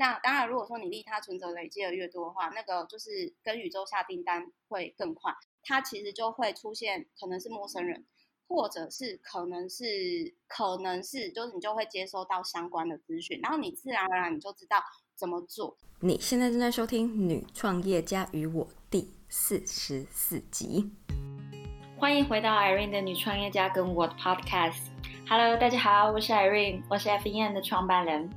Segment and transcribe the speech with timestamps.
[0.00, 5.34] 那当然，如果说你利他存折累积的越多的话，那个就是跟宇宙下订单会更快。
[5.64, 8.06] 它其实就会出现可能是陌生人，
[8.46, 14.80] 或者是可能是可能是就是你就会接收到相关的资讯，然后你自然而然你就知道
[15.16, 15.76] 怎么做。
[15.98, 20.92] 你现在正在收听《女创业家与我》第四十四集，
[21.98, 24.78] 欢迎回到 Irene 的女创业家跟我的 Podcast。
[25.28, 28.30] Hello，大家好，我是 Irene，我是 FEN 的创办人。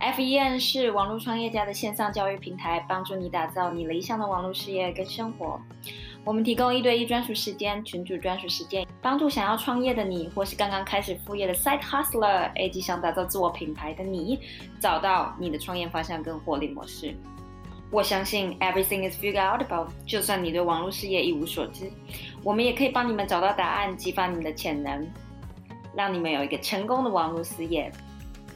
[0.00, 5.60] FEN 是网络创业家的线上教育平台，帮助你打造你理想的网络事业跟生活。
[6.24, 14.38] 我们提供一对一专属时间、群主专属时间，帮助想要创业的你，或是刚刚开始副业的 Side Hustler，以及想打造自我品牌的你，
[14.78, 17.16] 找到你的创业方向跟获利模式。
[17.90, 21.90] 我相信 Everything is figured out about，就算你对网络事业一无所知，
[22.44, 25.08] 我们也可以帮你们找到答案，激发你们的潜能，
[25.96, 27.90] 让你们有一个成功的网络事业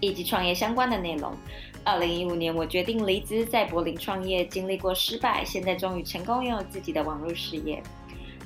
[0.00, 1.32] 以及创业相关的内容。
[1.84, 7.82] 二零一五年，我决定离职，在柏林创业，经历过失败，现在终于成功拥有自己的网络事业。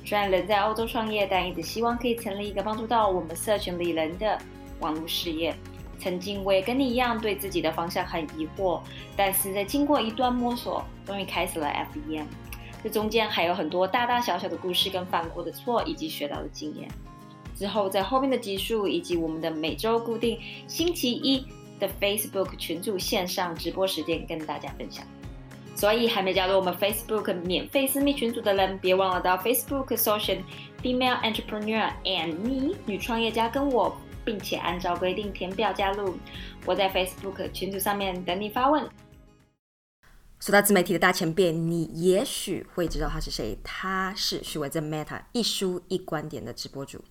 [0.05, 4.37] 虽然人在欧洲创业，但一直希望可以成立一个帮助到我们社群里人的
[4.79, 5.53] 网络事业。
[5.99, 8.81] 曾经我也跟你一样，对自己的方向很疑惑，
[9.15, 12.25] 但是在经过一段摸索，终于开始了 FEM。
[12.83, 16.89] 这中间还有很多大大小小的故事，跟犯过的错，以及学到的经验。
[17.55, 21.45] 之后在后面的集数，以及我们的每周固定星期一。
[21.79, 25.05] 的 Facebook 群组线上直播时间跟大家分享，
[25.75, 30.41] 所以还没加入我们 Facebook 免费私密群组的人，别忘了到 Facebook 搜寻
[30.81, 36.15] Female Entrepreneur and Me 女创业家跟我，并且按照规定填表加入。
[36.65, 38.87] 我在 Facebook 群组上面等你发问。
[40.39, 47.03] 说到自媒体的大前辈，你也许会知道他是谁，他是许伟正 Meta 一书一观点的直播主。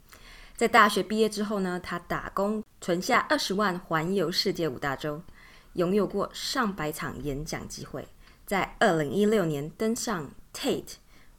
[0.63, 5.21] 在大学毕业之后呢，他打工存下二十万，环游世界五大洲，
[5.73, 8.07] 拥有过上百场演讲机会。
[8.47, 10.93] 在二零一六年登上 Tate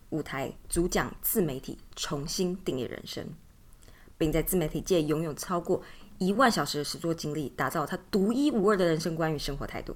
[0.10, 3.26] 舞台，主讲自媒体重新定义人生，
[4.18, 5.82] 并在自媒体界拥有超过
[6.18, 9.96] 一万小时的实作经历，打造他独一无二的人生观与生活态度，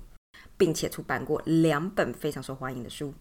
[0.55, 3.13] 并且出版过两本非常受欢迎的书。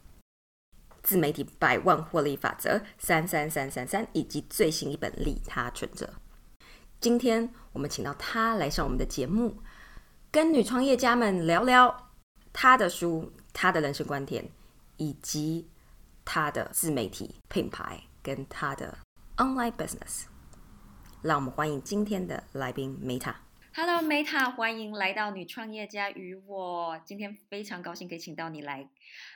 [1.07, 6.13] 自媒体百万获利法则三三三三三，以及最新一本利他存折。
[6.99, 9.63] 今天我们请到他来上我们的节目，
[10.33, 12.11] 跟女创业家们聊聊
[12.53, 14.51] 他的书、他的人生观点，
[14.97, 15.71] 以及
[16.25, 18.99] 他的自媒体品牌跟他的
[19.37, 20.25] online business。
[21.23, 23.46] 让我们欢迎今天的来宾 Meta。
[23.79, 26.99] Hello Meta，欢迎来到女创业家与我。
[27.05, 28.89] 今天非常高兴可以请到你来。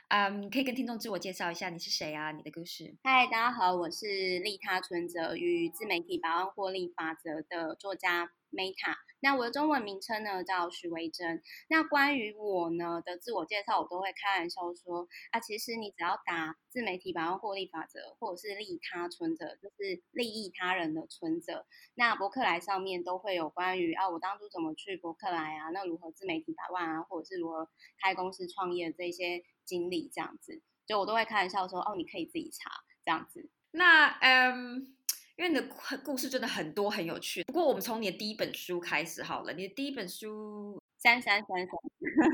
[0.07, 2.31] 嗯，可以跟听众自我介绍一下，你是谁啊？
[2.31, 2.95] 你的故事。
[3.03, 8.95] 嗨，大家好，我是利他存折与自媒体百万获利法则的作家 Meta。
[9.23, 11.41] 那我的中文名称呢叫徐维珍。
[11.69, 21.65] 那关于我呢的自我介绍，我都会开玩笑说啊，其实你只要打自媒体百万获利法则，或者是利他存折，就是利益他人的存折。
[21.95, 27.69] 那博客来上面都会有关于啊，我当初怎么去博客来啊，那如何自媒体百万啊，或者是如何
[28.01, 29.43] 开公司创业这些。
[29.63, 32.69] 经历这样子，就我都会开玩笑说，哦，你可以自己查
[33.05, 33.49] 这样子。
[33.71, 34.97] 那嗯，
[35.41, 37.43] 因为你的故事真的很多很有趣。
[37.45, 39.51] 不过我们从你的第一本书开始好了。
[39.53, 41.67] 你的第一本书三三三三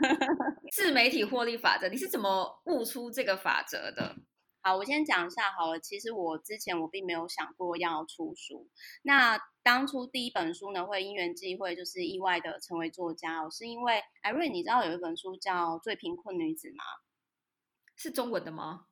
[0.74, 4.14] 自媒体获利法则，你是怎么悟出这个法则的？
[4.62, 5.80] 好，我先讲一下好了。
[5.80, 8.68] 其实我之前我并没有想过要出书。
[9.04, 16.84] 那当初第一本书呢，会因缘际会，就是意外的成为作家哦，是因为艾瑞，你知道有一本书叫《最贫困女子》吗？
[17.96, 18.88] 是中文的吗？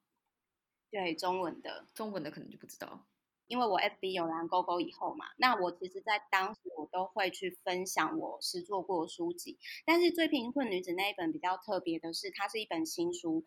[0.90, 3.06] 对，中文的，中文的可能就不知道。
[3.48, 9.58] 因为我 FB 有蓝勾勾以后嘛，那我其实，在当时我都会去分享我实做过的书籍。
[9.86, 13.46] 但是最贫困女子那一本比较特别的是，它是一本新书，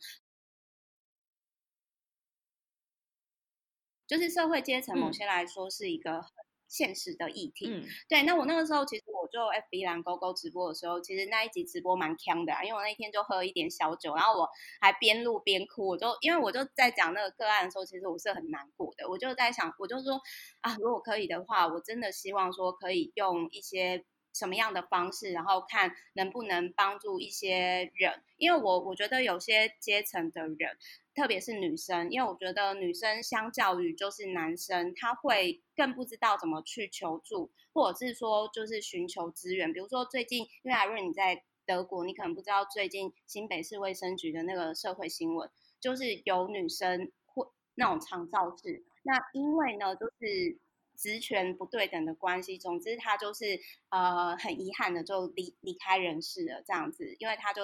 [4.06, 6.24] 就是社会阶层某些来说是一个。
[6.68, 8.22] 现实的议题，嗯，对。
[8.24, 14.48] 那我那个时候其实我就 FB 蓝勾勾直播的时候，其实那一集直播蛮呛的，因为我那天就喝一点小酒，然后我
[14.80, 15.88] 还边录边哭。
[15.88, 19.08] 我就因为我就在讲那个个案的时候，其实我是很难过的。
[19.08, 20.20] 我就在想，我就说
[20.60, 30.76] 啊，如果可以的话，我真的希望说可以用一些什么样的方式，然后看能不能帮助一些人，因为我我觉得有些阶层的人，
[31.14, 39.72] 特别是女生，因为我觉得女生相较于就是男生，他会更不知道怎么去求助，或者是说就是寻求资源。
[39.72, 50.58] 比如说最近，因为艾瑞你在德国，你可能不知道最近新北市卫生局的那个社会新闻，就是有女生会那种长照室，那因为呢就是。
[50.98, 53.60] 职权不对等的关系，总之他就是
[53.90, 57.62] 呃很遗憾的就离离开人世了这样子，因为他就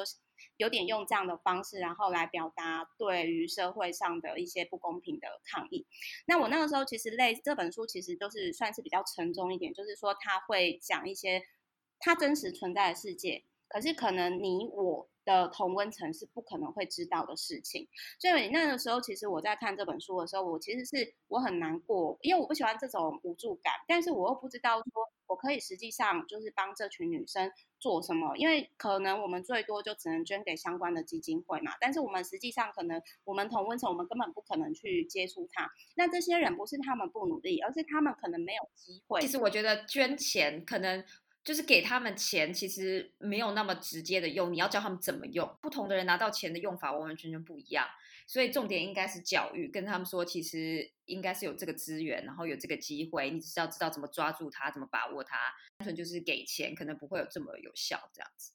[0.56, 5.84] 有点用这样的方式，然后来表达对于社会上的一些不公平的抗议。
[6.26, 11.42] 那我那个时候其实类这本书其实都是算是比较沉重一点，就是说他会讲一些
[11.98, 15.08] 他真实存在的世界，可是可能你我。
[15.24, 17.88] 的同温层是不可能会知道的事情，
[18.18, 24.84] 所以那个时候，其实我在看这本书的时候，我其实是我很难过，因为我不喜欢这种无助感，但是我又不知道说
[25.26, 35.70] 我可以实际上就是帮这群女生做什么，因为可能我们最多就只能捐给相关的基金会嘛，但是我们实际上可能我们同温层，我们根本不可能去接触他。
[35.96, 39.20] 那这些人不是他们不努力，而是他们可能没有机会。
[39.20, 41.04] 其实我觉得捐钱可能。
[41.44, 44.52] 就是给他们钱，其实没有那么直接的用。
[44.52, 47.86] 你要教他们怎么用，不同的人拿到钱的用法完完全全不一样。
[48.26, 55.36] 所以重点应该是教育，跟他们说，其实应该是有这个资源，然后有这个机会，你只是要知道怎么抓住它，怎么把握它。
[55.76, 58.52] 单纯就是给钱，可能不会有这么有效这样子。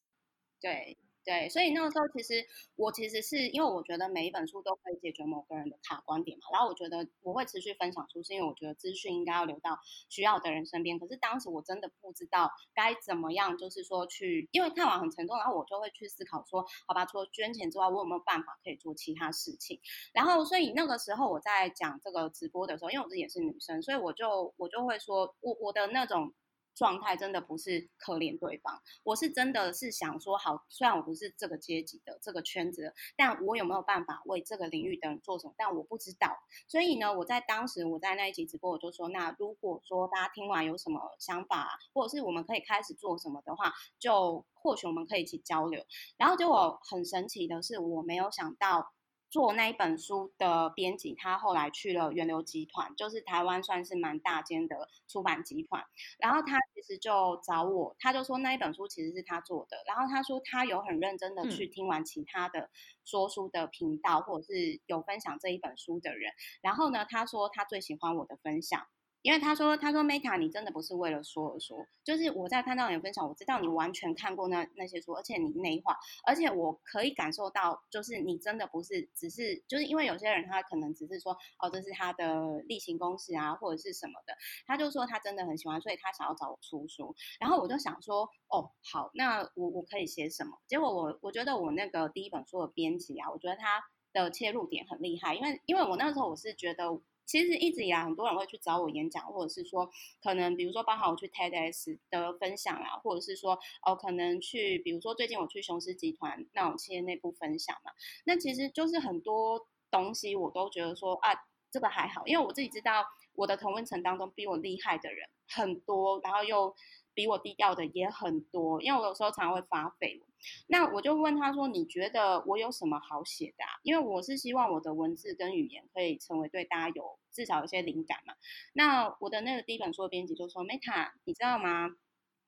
[0.59, 0.97] 对。
[1.29, 2.43] 对，所以那个时候其实
[2.75, 9.77] 我其实是因为我觉得每一本书都可以解决某个人的卡观点嘛，然后我觉得我会持续分享书，是因为我觉得资讯应该要留到
[10.09, 10.97] 需要的人身边。
[10.97, 19.79] 可是当时我真的不知道该怎么样，就是说去，因为看完很沉重，然后我就会去思考说，好吧，除了捐钱之外，我有没有办法可以做其他事情？
[20.13, 26.33] 然后所以那个时候我在讲这个直播的时候，因为我自己也是女生，所以我就我就会说我我的那种。
[26.79, 35.53] 状态真的不是可怜对方，我是真的是想说，好，虽然我不是这个阶级的这个圈子，但我有没有办法为这个领域的人做什么？
[35.57, 36.37] 但我不知道，
[36.69, 45.83] 所以呢，我在当时我在那一集直播，我就说，那如果说大家听完有什么想法，或者是我们可以开始做什么的话，就或许我们可以一起交流。
[46.15, 48.93] 然后结果很神奇的是，我没有想到。
[49.29, 55.83] 做那一本书的编辑，他后来去了源流集团，就是台湾算是蛮大间的出版集团。
[56.17, 59.77] 然后他其实就找我，他就说那一本书其实是他做的。
[59.85, 62.69] 然后他说他有很认真的去听完其他的
[63.05, 66.33] 说书的频道，或者是有分享这一本书的人。
[66.61, 68.87] 然后呢，他说他最喜欢我的分享。
[69.21, 84.33] 因为他说，他说 Meta，你真的不是为了说而说，就是我在看到你的分享，我知道你完全看过那那些书，而且你内化，而且我可以感受到，就是你真的不是只是，就是因为有些人他可能只是说，哦，这是他的例行公事啊，或者是什么的，
[84.66, 90.57] 他就说他真的很喜欢，所以他想要找我出书，然后我就想说，哦，好，那我我可以写什么？
[90.66, 93.83] 结果我我觉得我那个第一本书的编辑啊，我觉得他
[94.13, 97.01] 的切入点很厉害，因为因为我那时候我是觉得。
[97.29, 99.87] 其实一直以来，很多人会去找我演讲，或者是说，
[100.19, 107.91] 可能比如说，包含我去 TEDx 的分享啊，或者是说，哦，可能去，比如说最近我去雄狮集团那种企业内部分享嘛，
[108.25, 111.29] 那其实就是很多东西我都觉得说啊，
[111.69, 113.05] 这个还好，因为我自己知道
[113.35, 116.75] 我的同温层当中比我厉害的人很多，然后又。
[117.19, 120.30] 比我低调的也很多，因为我有时候常会发绯闻。
[120.68, 128.33] 那我就问他说：“你觉得我有什么好写的？”啊因为我是希望我的文字跟语言可以成为对大家有至少有些灵感嘛。
[128.71, 131.90] 那我的那个第一本书的编辑就说：“Meta，你知道吗？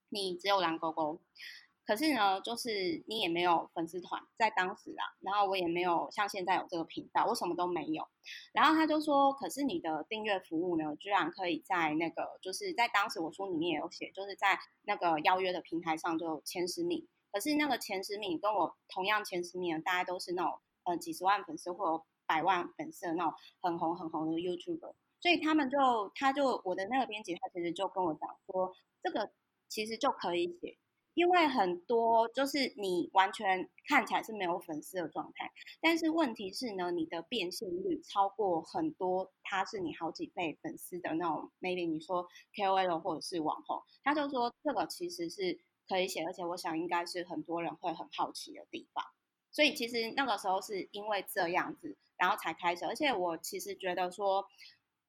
[0.07, 1.19] 你只有狼狗狗。”
[1.83, 8.07] 可是呢，就是你也没有粉丝团，在当时啊，然后我也没有像现在有这个频道，我什么都没有。
[8.53, 17.07] 然后他就说，可是你的订阅服务呢，居然可以在那个，就是在当时我书里面也有写，就是在那个邀约的平台上就前十名。
[17.31, 24.93] 可是那个前十名跟我同样前十名，大家都是那种呃几十万粉丝或百万粉丝的那种很红很红的 YouTuber。
[25.19, 29.31] 所以他们就，他就我的那个编辑，他其实就跟我讲说，这个
[29.67, 30.77] 其实就可以写。
[31.13, 35.51] 因为很多就是你完全看起来是没有粉丝的状态，
[35.81, 49.03] 但是问题是呢，你的变现率超过很多，他是你好几倍粉丝的那种，maybe 你说 KOL 或者是网红，他就说这个其实是可以写，而且我想应该是很多人会很好奇的地方，
[49.51, 54.47] 所以其实那个时候是因为这样子，然后才开始，而且我其实觉得说。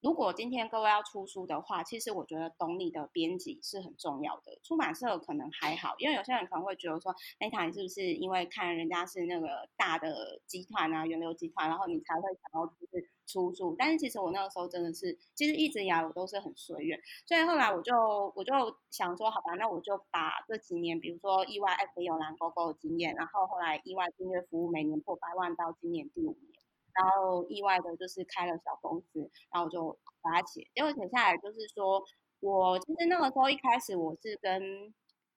[0.03, 4.59] 如果今天各位要出书的话，其实我觉得懂你的编辑是很重要的。
[4.65, 13.77] 出版社可能还好，因为有些人可能会觉得说，哎，你是不是因为看人家是那个大的集团啊，源流集团，然后你才会想要就是出书。
[13.79, 17.95] 但是其实我那个时候真的是，其实一直以来我都是很随缘，所以后来我就
[18.35, 18.53] 我就
[18.91, 26.52] 想说，好吧，那我就把这几年，比如说意外 F 有蓝勾勾的经验，然后后来意外订阅服务每年破百万到今年第五年，
[26.95, 32.03] 然后意外的就是开了小公司，然后就把它写，结果写下来就是说
[32.41, 34.95] 我其实那个时候一开始我是跟。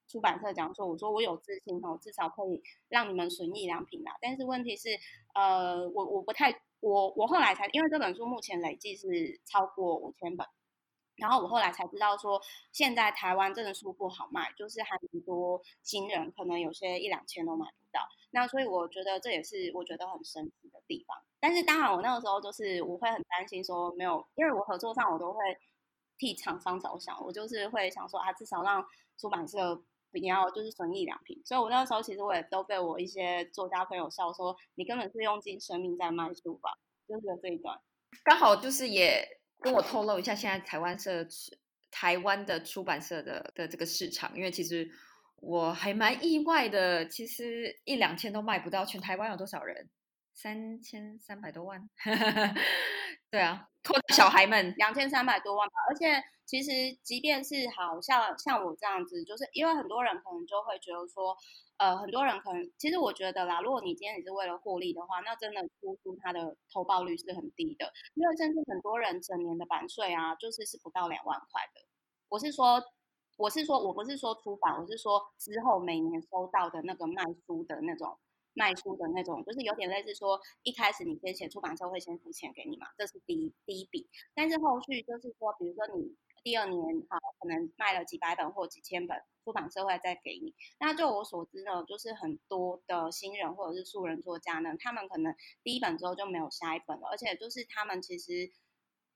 [0.07, 4.15] 出版社讲说，我说我有自信哦，至少可以让你们损益良品啦。
[4.21, 4.89] 但是问题是，
[5.33, 10.45] 呃，我我不太，我我后来才，因为这本书目前累计是超过五千本，
[11.17, 12.41] 然后我后来才知道说，
[12.71, 18.01] 现在台湾真的书不好卖，就是还很多新人可能有些一两千都买不到。
[18.31, 21.17] 那所以我觉得这也是我觉得很神奇的地方。
[21.39, 25.39] 但是当然，我那个时候就是我会很担心说没有，因为我合作上我都会
[26.17, 28.85] 替厂商着想，我就是会想说啊，至少让
[29.17, 29.83] 出版社。
[30.11, 36.69] 你要就是损益两平，所以我那个时候其实我也都被我一些作家朋友笑说，你根本是用尽生命在卖书吧，
[37.05, 37.77] 就是这一段。
[38.23, 39.27] 刚好就是也
[39.61, 41.25] 跟我透露一下，现在台湾社
[41.91, 44.89] 台湾的出版社的的这个市场，因为其实
[45.37, 49.89] 我还蛮意外的，其实一两千都卖不到，全台湾有多少人？
[50.33, 51.89] 三千三百多万。
[53.35, 53.67] 对啊，
[54.15, 56.71] 小孩们两千三百多万吧，而且其实
[57.03, 61.35] 即便是好像像我这样子，就是因为很多人可能就会觉得说，
[61.75, 71.81] 呃，很多人可能其实我觉得啦，如果你今天你是为了获利的话，那真的出书它的投报率是很低的，因为甚至很多人整年的版税啊，就是是不到两万块的。
[72.29, 72.81] 我是说，
[73.35, 78.17] 我是说我不是说出版，我是说之后每年收到的那个卖书的那种。
[78.55, 84.09] 卖出的那种，就是有点类似说，一开始你先写出版社会先付钱给你嘛，这是第一第一笔。
[84.33, 90.55] 但是后续就是说，比如说你第二年好可能卖了几百本或几千本，出版社会再给你。
[90.79, 98.51] 那就我所知呢，就是很多的新人或者是素人作家呢，他们可能第一本之后就没有下一本了，而且就是他们其实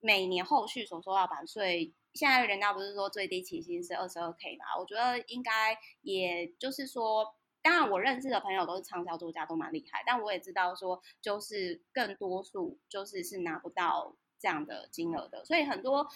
[0.01, 4.65] 每年后续所收到版税，现在人家不是说最低起薪是二十二 k 嘛？
[4.77, 7.35] 我觉得应该也就是说。
[7.61, 10.01] 当然，我认识的朋友都是畅销作家，都蛮厉害。
[10.05, 15.43] 但我也知道说，就是更多数就是是拿不到这样的金额的。
[15.43, 16.07] 所以很多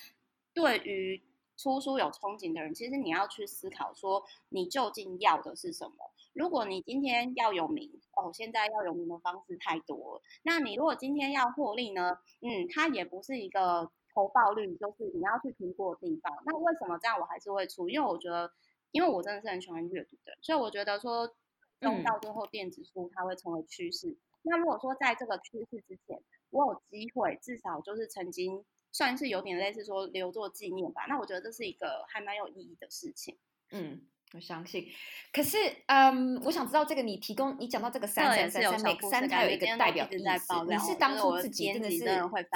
[0.54, 1.22] 对于
[1.58, 6.12] 出书有憧憬的人，其实你要去思考说，你究竟要的是什么？
[6.32, 10.22] 如果你今天要有名，哦，现在要有名的方式太多了。
[10.44, 12.18] 那你如果今天要获利呢？
[12.42, 16.42] 嗯，它也不是一个投报率，就是你要去评估的地方。
[16.46, 17.20] 那为什么这样？
[17.20, 18.50] 我还是会出，因为我觉得。
[18.94, 21.36] 因为我真的是很喜欢阅读的，所以我觉得说，
[21.80, 24.16] 用到最后电子书它会成为趋势。
[24.44, 31.06] 那如果说在这个趋势之前，我有机会，至少就是曾经算是有点类似说留作纪念吧。
[31.10, 33.38] 那我觉得这是一个还蛮有意义的事情。
[33.72, 34.08] 嗯。
[34.34, 34.88] 我相信，
[35.32, 40.54] 可是，嗯，我想知道这个你提供，你讲到这个三三三三，每三它有一个代表意思。
[40.68, 42.00] 你是当初自己真的是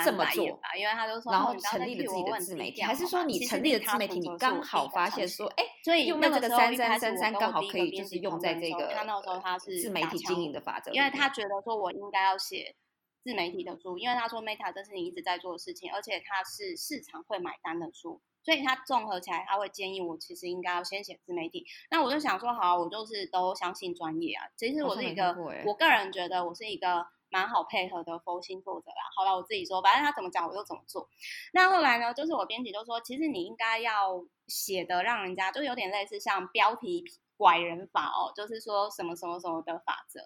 [0.03, 0.43] 这么做，
[0.75, 12.75] 因为他都说，然后成立了自己的自媒体，还是说你成立了自媒体，你刚好发现说，哎，所以用那个三三三三刚好可以就是用在这个，他那时候他是自媒体经营的法则，因为他觉得说我应该要写
[13.23, 18.19] 自媒体的书，因为他说 Meta 这是你一直在做的事情，而且它是市场会买单的书。
[18.47, 21.65] 所以他综合起来，他会建议我，其实应该要先写自媒体。
[21.91, 24.47] 那我就想说，好，我就是都相信专业啊。
[24.55, 25.35] 其实我是一个，
[25.65, 29.03] 我个人觉得我是一个蛮好配合的佛心作者啦。
[29.17, 31.09] 好了，我自己说，反正他怎么讲我就怎么做。
[31.51, 37.03] 那后来呢，就是我编辑就说，其实你应该要写的让人家就有点类似像标题
[37.35, 40.21] 拐人法哦，就是说什么什么什么的法则。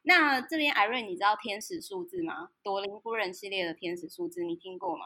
[0.00, 2.48] 那这边艾瑞，你知道天使数字吗？
[2.62, 5.04] 朵琳夫人系列的天使数字，你听过吗？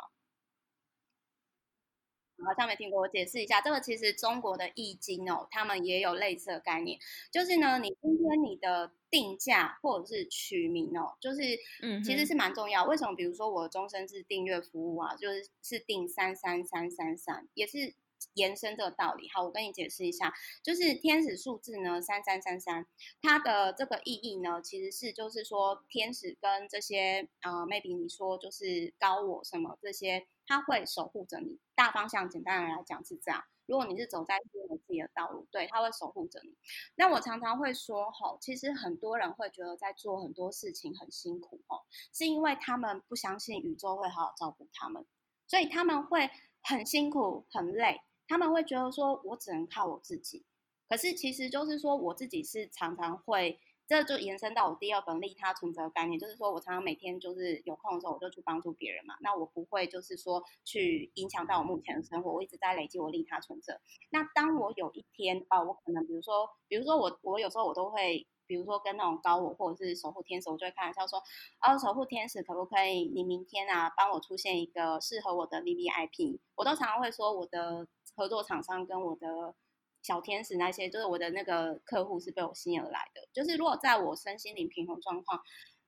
[2.44, 6.98] 好像没听过，我解释一下，这个其实中国的易经哦，他们也有类似的概念，
[7.30, 11.40] 就是呢，你今天你的定价或者是取名哦，就是
[11.82, 12.84] 嗯，其实是蛮重要。
[12.84, 13.14] 为什么？
[13.14, 17.94] 比如说我终身制订阅服务啊，就是是定三三三三三，也是
[18.34, 19.28] 延伸这个道理。
[19.34, 20.32] 好，我跟你解释一下，
[20.62, 22.86] 就是天使数字呢，三三三三，
[23.20, 30.26] 它的这个意义呢，其实是就是说天使跟这些呃，maybe 你说就是高我什么这些。
[30.50, 33.44] 他会守护着你，大方向简单的来讲是这样。
[33.66, 36.56] 如果你是走在自己的道路，对，他会守护着你。
[36.96, 45.06] 那我常常会说，吼，其实很多人会觉得在做很多事情很辛苦，吼，是因为他们不相信宇宙会好好照顾他们，
[45.46, 46.28] 所以他们会
[46.62, 48.00] 很辛苦、很累。
[48.26, 50.44] 他们会觉得说，我只能靠我自己。
[50.88, 53.60] 可是其实就是说，我自己是常常会。
[53.90, 59.16] 这就延伸到我第二本利他存折的概念，就是说我常常每天就是有空的时候，我就去帮助别人嘛。
[59.20, 63.80] 那我不会就是说去影响到我目前的生活，我一直在累积我利他存折。
[64.10, 71.20] 那当我有一天啊，我可能比如说，比如说我我有时候我都会比如说跟那种高我或者是守护天使，我就会开玩笑说，
[71.60, 76.38] 哦，守护天使可不可以你明天啊帮我出现一个适合我的 V V I P？
[76.54, 79.56] 我都常常会说我的合作厂商跟我的
[80.02, 83.28] 小天使那些，就是我的那个客户是被我吸引而来的。
[83.32, 85.40] 就是如果在我身心灵平衡状况。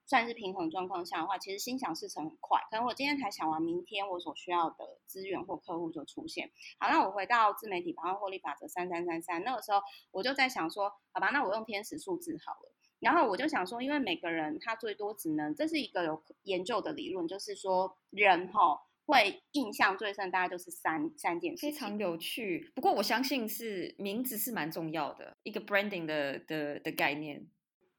[0.05, 2.59] 算是平衡状况下的话，其实心想事成很快。
[2.69, 6.51] 可能我今天才想完，明天我所需要的资源或客户就出现。
[6.77, 9.79] 好，那我回到自媒体百万获利法则三三三三，那个时候
[10.11, 12.75] 我就在想说，好吧，那我用天使数字好了。
[12.99, 21.61] 然后我就想说，因为每个人他最多只能，这是一个有研究的理论，就是说人哈会印象最深，大概就是三三件事。
[21.61, 22.71] 非常有趣。
[22.75, 27.47] 不过我相信是名字是蛮重要的，一个 branding 的的的概念。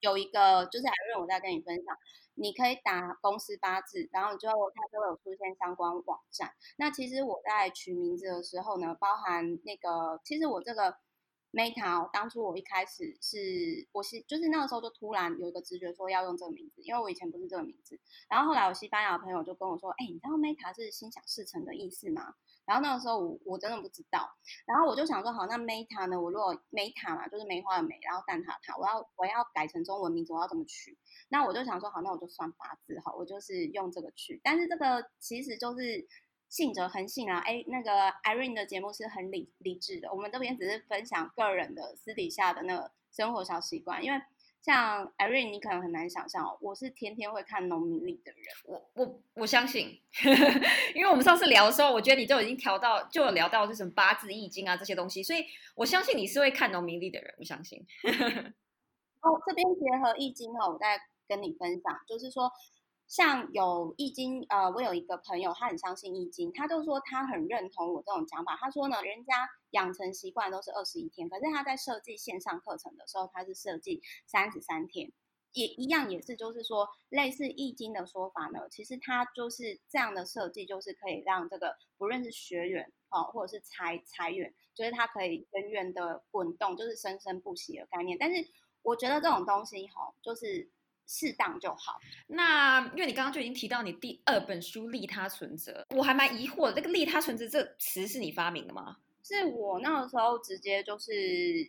[0.00, 1.96] 有一个就是还认我在跟你分享，
[2.34, 6.50] 你可以打公司八字，然后之后它就会有出现相关网站。
[6.76, 10.96] 那其实我在取名字的时候呢，包含那个，其实我这个。
[11.54, 17.96] Meta，当初我一开始是，我是就是那个时候就突然有一个直觉说要用这个名字，因为我以前不是这个名字。
[18.28, 22.34] 然后后来我西班牙朋友就跟我说，哎，你知道 Meta 是心想事成的意思吗？
[22.64, 24.28] 然后那个时候我我真的不知道。
[24.66, 26.20] 然后我就想说，好，那 Meta 呢？
[26.20, 30.98] 我如果 Meta 嘛，就是梅花的梅，然后蛋挞塔，我要我要改成中文名字，我要怎么取？
[31.28, 34.40] 那我就想说，好，那我就算八字好，我就是用这个取。
[34.42, 36.08] 但是这个其实就是。
[36.54, 37.90] 信者恒信啊，哎，那个
[38.22, 44.04] Irene 的节目是很理理智的，我们这边只是分享个人的私底下的那个生活小习惯。
[44.04, 44.22] 因为
[44.62, 48.44] 像 Irene，你可能很难想象哦，我是天天会看农民历的人。
[48.66, 50.00] 我我我相信，
[50.94, 55.44] 因为我们上次聊的时候，我觉得你就已经调到，就有聊到这什么八字易经啊这些东西，所以
[55.74, 57.84] 我相信你是会看农民历的人，我相信。
[59.22, 62.48] 哦，这边结合易经哦，我再跟你分享，就是说。
[63.06, 68.56] 像有易经，呃，我有一个朋友，他很相信易经，他就说他很认同我这种讲法。
[68.56, 75.12] 他说呢，人家养成习惯都是二十一天，可是他在设计线上课程的时候，他是设计三十三天，
[75.52, 88.16] 也一样，也是就是说，类似易经的说法呢，其实他就是这样的设计，就是可以让这个不论是学员哦，或者是财财源，就是他可以源源的滚动，就是生生不息的概念。
[88.18, 88.48] 但是
[88.82, 90.70] 我觉得这种东西哈，就是。
[91.06, 91.98] 适当就好。
[92.26, 98.96] 那因为你刚刚就已经提到你第二本书《利他存折》，我还蛮疑惑的，这个“利他存折”这词是你发明的吗？
[99.22, 101.10] 是我那个时候直接就是，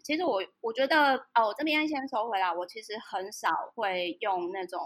[0.04, 2.54] 其实我我觉得哦，我这边先收回来。
[2.54, 4.78] 我其实很少会用那种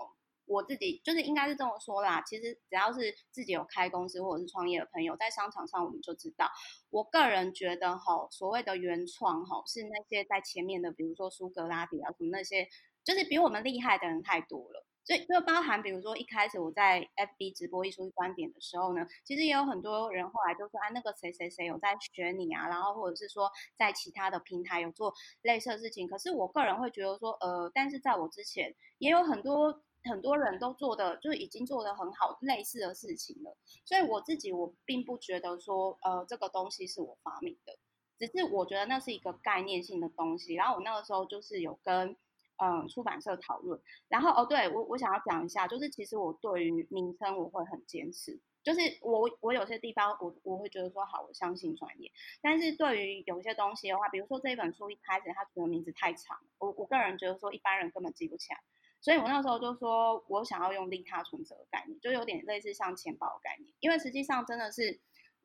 [0.45, 2.21] 我自己，就是应该是这么说啦。
[2.21, 6.47] 其实只要是自己有开公司或者是创业的朋友，在商场上我们就知道。
[6.91, 12.67] 我个人觉得哈，所谓的原创哈，是那些在前面的，比如说苏格拉底啊什么那些。
[13.03, 26.07] 就是比我们厉害的人太多了，所以就包含比如说一开始我在 FB 直播艺术观点的时候呢，其实也有很多人后来就说啊，那个谁谁谁有在学你啊，然后或者是说在其他的平台有做类似的事情。
[26.07, 37.75] 可是我个人会觉得说，呃，但是在我之前也有很多很多人都做的就已经做的很好类似的事情了，所以我自己我并不觉得说，呃，这个东西是我发明的，
[38.19, 40.53] 只是我觉得那是一个概念性的东西。
[40.53, 42.15] 然后我那个时候就是有跟。
[42.61, 58.59] 嗯，出版社讨论，然后哦，对我我想要讲一下，就是其实我对于名称我会很坚持，就是我我有些地方我我会觉得说好，我相信专业，但是对于有些东西的话，比如说这一本书一开始它取的名字太长，我我个人觉得说一般人根本记不起来，
[58.99, 64.99] 所以我那时候就说我想要用利他存折的概念，就有点类似像钱包的概念，因为实际上真的是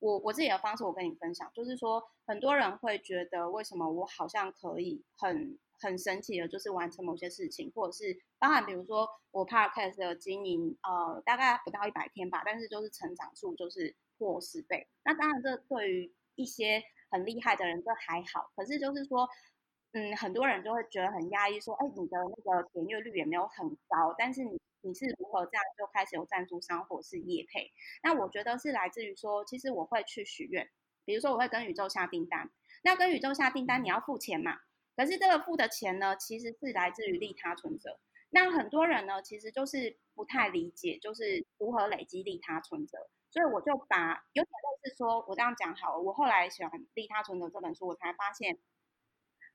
[0.04, 5.58] 我我自己的方式，我跟你分享，就是说很多人会觉得为什么我好像可以很。
[5.80, 14.86] 很神奇的，就是完成某些事情，或者是包含比如说我 podcast 的经营，呃，大概不到一百天吧，但是就是成长数就是破十倍。
[15.04, 19.28] 那当然，这对于一些很厉害的人这还好，可是就是说，
[19.92, 27.72] 嗯，很多人就会觉得很压抑，说，哎，你的那个点阅率也没有很高，但是你你是如何这样就开始有赞助商或是业配？
[28.02, 30.70] 那我觉得是来自于说，其实我会去许愿，
[31.04, 32.50] 比如说我会跟宇宙下订单，
[32.82, 34.58] 那跟宇宙下订单你要付钱嘛？
[34.96, 37.98] 可是这个付的钱呢，其实是来自于利他存折。
[38.30, 43.08] 那很多人呢，其实就是不太理解，就是如何累积利他存折。
[43.30, 46.00] 所以我就把有点类似说，我这样讲好了。
[46.00, 48.58] 我后来喜欢《利他存折》这本书，我才发现，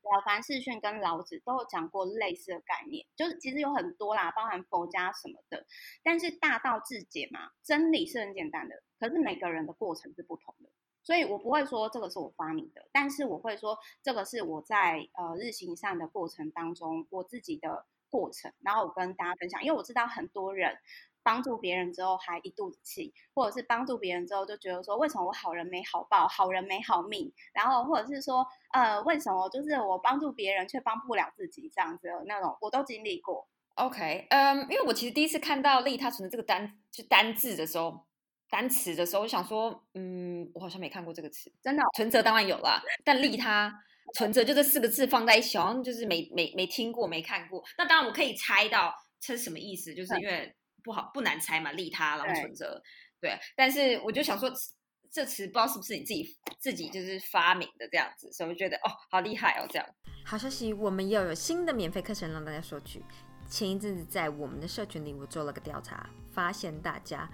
[0.03, 5.65] 了凡四训跟老子都有讲过类似的概念，就是其实有很多啦，包含佛家什么的。
[6.03, 10.69] 但是大道至简嘛，真理是很简单的，可是每个人的过程是不同的。
[11.01, 20.77] 所以我不会说这个是我发明的，但是我会说这个是我在呃日行上的过程当中我自己的过程，然后我跟大家分享，因为我知道很多人
[21.23, 33.47] 帮助别人之后还一肚子气，或者是帮助别人之后就觉得说为什么我好人没好报，好人没好命，然后或者是说呃为什么就是我帮助别人却帮不了自己这样子的那种，我都经历过。
[33.75, 38.05] OK，嗯，因为我其实第一次看到利他存的这个单就单字的时候，
[38.49, 43.73] 单词的时候，我想说，嗯，我好像没看过这个词，真的存折当然有啦，但利他
[44.15, 47.63] 存折就这四个字放在一起，好像就是没没没听过没看过。
[47.77, 50.53] 那当然我可以猜到这是什么意思，就是因为
[50.83, 52.81] 不好不难猜嘛，利他然后存折，
[53.19, 53.37] 对。
[53.55, 54.51] 但是我就想说，
[55.11, 59.87] 这词不知道是不是你自己自己就是发明的这样子，所以我觉得哦，好厉害哦，这样。
[60.25, 63.03] 好消息，我们又有新的免费课程让大家索取。
[63.49, 67.27] 前一阵子在我们的社群里，我做了个调查，发现大家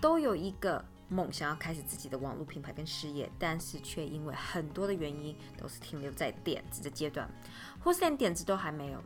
[0.00, 7.30] 都有一个梦，想要开始自己的网络品牌跟事业，但是却因为很多的原因，都是停留在点子的阶段，
[7.78, 9.00] 或是连点子都还没有。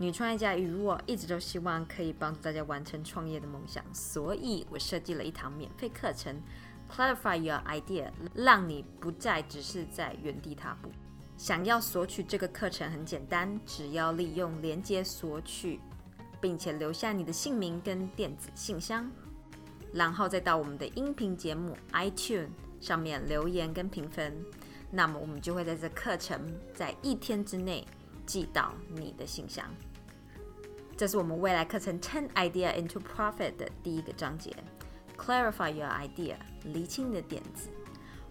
[0.00, 6.42] 女创业家与我一直都希望可以帮助大家完成创业的梦想，所以我设计了一堂免费课程
[6.90, 10.90] ，Clarify Your Idea，让你不再只是在原地踏步。
[11.36, 15.78] 想要索取这个课程很简单，只要利用连接索取。
[16.40, 19.12] 并且留下你的姓名跟电子信箱，
[19.92, 22.48] 然后再到我们的音频节目 iTune
[22.80, 24.34] 上面留言跟评分，
[24.90, 26.40] 那么我们就会在这课程
[26.72, 27.86] 在一天之内
[28.24, 29.66] 寄到你的信箱。
[31.00, 34.54] 这是我们未来课程 Ten Idea into Profit 的第一个章节
[35.16, 37.70] ，Clarify your idea，厘清你的点子。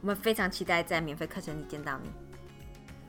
[0.02, 2.12] 我们非常期待在免费课程里见到你。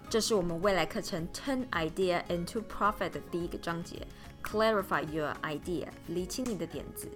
[0.08, 4.06] 这是我们未来课程 Ten Idea into Profit 的第一个章节。
[4.42, 7.10] Clarify your idea，厘清你的点子。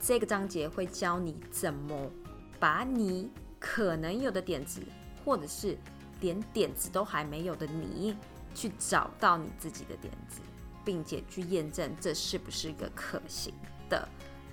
[0.00, 2.10] 这个章节会教你怎么
[2.58, 4.82] 把你可能有的点子，
[5.24, 5.78] 或者是
[6.20, 8.16] 连点子都还没有的你，
[8.52, 10.40] 去找到你自己的点子，
[10.88, 13.52] 并且去验证这是不是一个可行
[13.90, 14.08] 的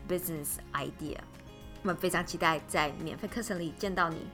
[0.06, 1.18] business idea。
[1.82, 4.28] 我们非常期待在免费课程里见到你。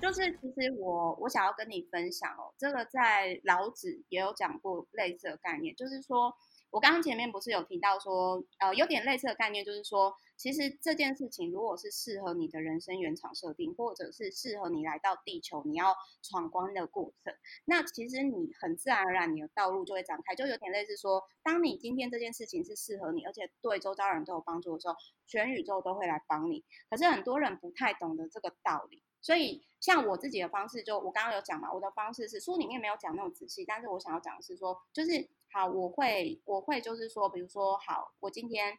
[0.00, 6.32] 就是其实我我想要跟你分享哦，这个在老子也有讲过类似的概念，就是说。
[6.70, 24.94] 我刚刚前面不是有提到说，呃，有点类似的概念，就是说，其实这件事情如果是适合你的人生原厂设定，或者是适合你来到地球你要闯关的过程，那其实你很自然而然你的道路就会展开，就有点类似说，当你今天这件事情是适合你，而且对周遭人都有帮助的时候，
[25.26, 26.64] 全宇宙都会来帮你。
[26.88, 35.28] 可是很多人不太懂得这个道理，所以像我自己的方式，就我刚刚有讲嘛，我的方式是书里面没有讲那么仔细，但是我想要讲的是说，就是。
[35.52, 38.78] 好，我会，我会就是说，比如说，好，我今天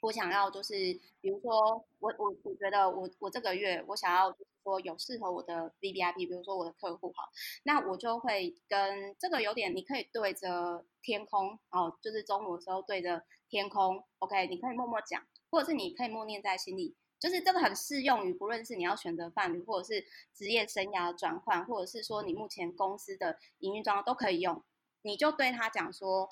[0.00, 0.74] 我想要就是，
[1.20, 7.30] 比如说，我我我觉得我我这个月我想要就是说有适合我的 V V I P，比如说我的客户好，
[7.62, 24.60] 那我就会跟这个有点，你可以对着天空，哦，就是中午的时候对着天空，OK，你可以默默讲，或者是你可以默念在心里，就是这个很适用于不论是你要选择伴侣，或者是职业生涯转换，或者是说你目前公司的营运状况都可以用。
[25.02, 26.28] 你就对他讲说，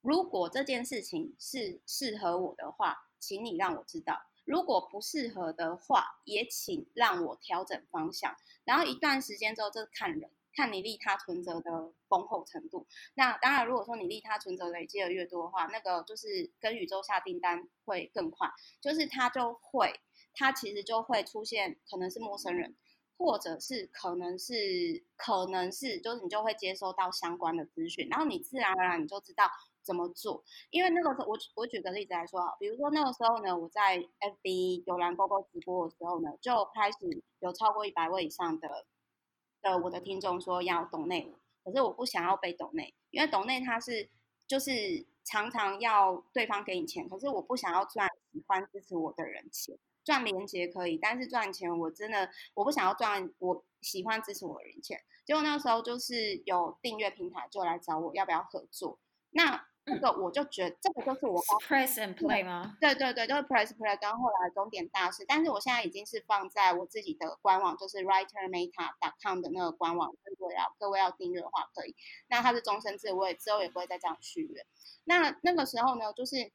[0.00, 8.36] 如果这件事情是适合我的话，请你让我知道；如果不适合的话，也请让我调整方向。
[8.64, 12.86] 然后一段时间之后，这看人，看你利他存折的丰厚程度。
[13.14, 20.00] 那当然，如果说你利他存折累积的越多的话，那个就是跟宇宙下订单会更快，就是他就会，
[20.34, 22.74] 他其实就会出现可能是陌生人。
[23.20, 29.44] 或者是可能是可能是，就是你就会接收到相关的资讯，然后你自然而然你就知道
[29.82, 30.42] 怎么做。
[30.70, 38.86] 因为那个时候，我我举个例子来说啊，比如说那个时候呢，我在 FB 有蓝勾勾直播的时候呢，就开始有超过一百位以上的
[39.60, 41.30] 的我的听众说要懂内，
[41.62, 44.08] 可是我不想要被懂内，因为懂内它是
[44.46, 49.78] 就是常常要对方给你钱，可是我不想要赚喜欢支持我的人钱。
[50.10, 55.00] 赚连接可以，但是赚钱我真的我不想要赚，我喜欢支持我的人钱。
[55.24, 58.98] 结果那个时候就是有订阅平台就来找我要不要合作，
[59.30, 62.76] 那这个我就觉得这个就是我 press and play 吗？
[62.80, 65.24] 对对对，就是 press play 跟后来终点大事。
[65.28, 71.94] 但是我现在已经是放在我自己的官网，就是 writermeta.com 的那个官网，如果要各位要订阅的话可以。
[72.26, 74.66] 那它是终身制，我也之后也不会再这样续约。
[75.04, 76.50] 那那个时候呢，就是。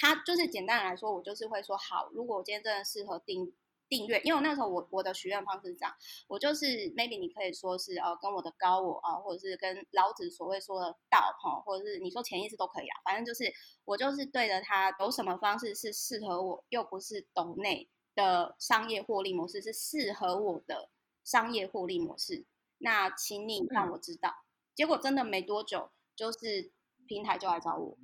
[0.00, 3.52] 他就是简单来说，我就是会说好，如果我今天真的适合订
[3.86, 5.94] 订阅，因为我那时候我我的许愿方式这样，
[6.26, 13.52] 我就是 maybe 你可以说是呃跟我的高我啊，或者是跟老子所谓说的道哈，或者是你说潜意识都可以啊，反正就是
[13.84, 20.88] 我就是对着他有什么方式是适合我，又不是懂内的商业获利模式，是适合我的
[21.22, 22.46] 商业获利模式，
[22.78, 24.32] 那请你让我知道。
[24.74, 26.72] 结果真的没多久，就是
[27.06, 27.98] 平台就来找我。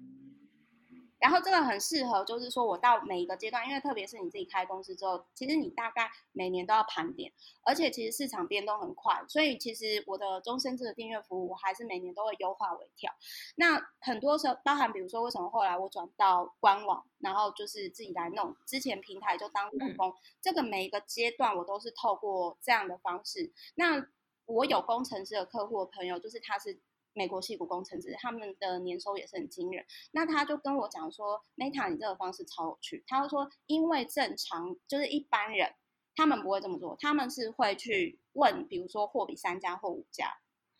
[1.18, 7.32] 然后这个很适合，就是说我到每一个阶段，因为特别是你自己开公司之后，其实你大概每年都要盘点，
[7.64, 13.12] 而且其实市场变动很快，所以其实我的终身制的订阅服务，我还是每年都会优化微调。
[13.56, 23.52] 那很多时候，包含比如说为什么后来我转到官网，然后就是自己来弄，之前平台就当员工，这个每一个阶段我都是透过这样的方式。
[23.74, 24.06] 那
[24.44, 26.78] 我有工程师的客户的朋友，就是他是。
[27.16, 29.82] 美国系股工程师，他们的年收也是很惊人。
[30.12, 33.02] 那他就跟我讲说，Meta，你这个方式超有趣。
[33.06, 35.74] 他说，因为正常就是一般人，
[36.14, 40.28] 他们不会这么做，他们是会去问，比如说货比三家或五家，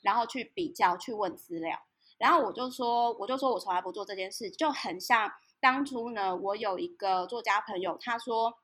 [0.03, 1.79] 然后去比较，去问资料。
[2.19, 8.59] 然后我就说，我就说我从来不做这件事，就很像当初呢，我有一个作家朋友，他说。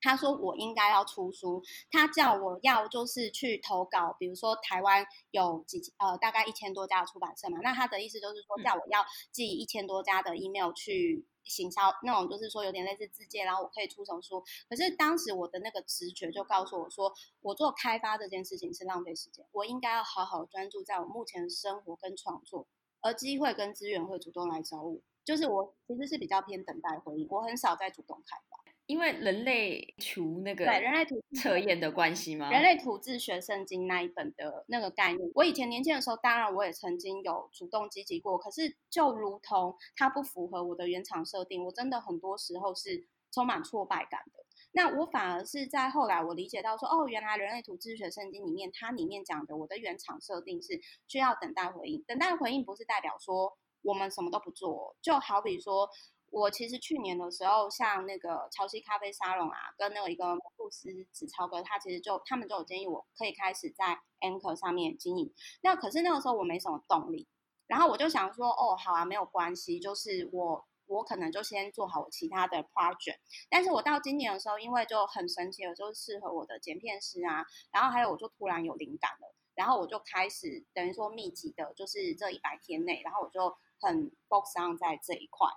[0.00, 14.42] 他说我应该要出书，他叫我要就是去投稿，比如说台湾有几呃大概一千多家的出版社嘛，那他的意思就是说叫我要寄一千多家的 email 去行销，那种就是说有点类似自荐，然后我可以出成书。
[14.68, 22.66] 可是当时我的那个直觉就告诉我说，我做开发这件事情是浪费时间，我应该要好好专注在我目前的生活跟创作，
[23.00, 28.49] 而机会跟资源会主动来找我，就是我其实是比较偏等待回应，我很少在主动开发。
[28.90, 32.50] 因为人类图那个对人类图测验的关系吗？
[32.50, 44.44] 人类图自学圣经那一本的那个概念，我以前年轻的时候，当然我也曾经有主动积极过，可是就如同它不符合我的原厂设定，我真的很多时候是充满挫败感的。
[44.72, 55.88] 那我反而是在后来我理解到说，哦，原来人类图自学圣经里面它里面讲的我的原厂设定是需要等待回应，等待回应不是代表说我们什么都不做，就好比说。
[56.30, 65.34] 我其实去年的时候，像那个潮汐咖啡沙龙啊，跟那个一个布斯子超哥，他其实就他们就有建议我可以开始在 Anchor 上面经营。
[65.60, 67.26] 那可是那个时候我没什么动力，
[67.66, 73.18] 然后我就想说，哦，好啊，没有关系，就是我我可能就先做好我其他的 project。
[73.48, 85.48] 但是我到今年的时候，因为就很神奇的，就适合我的剪片师啊，然后还有我就突然有灵感了，然后我就开始等于说密集的，就是这一百天内，然后我就很 focus on 在这一块。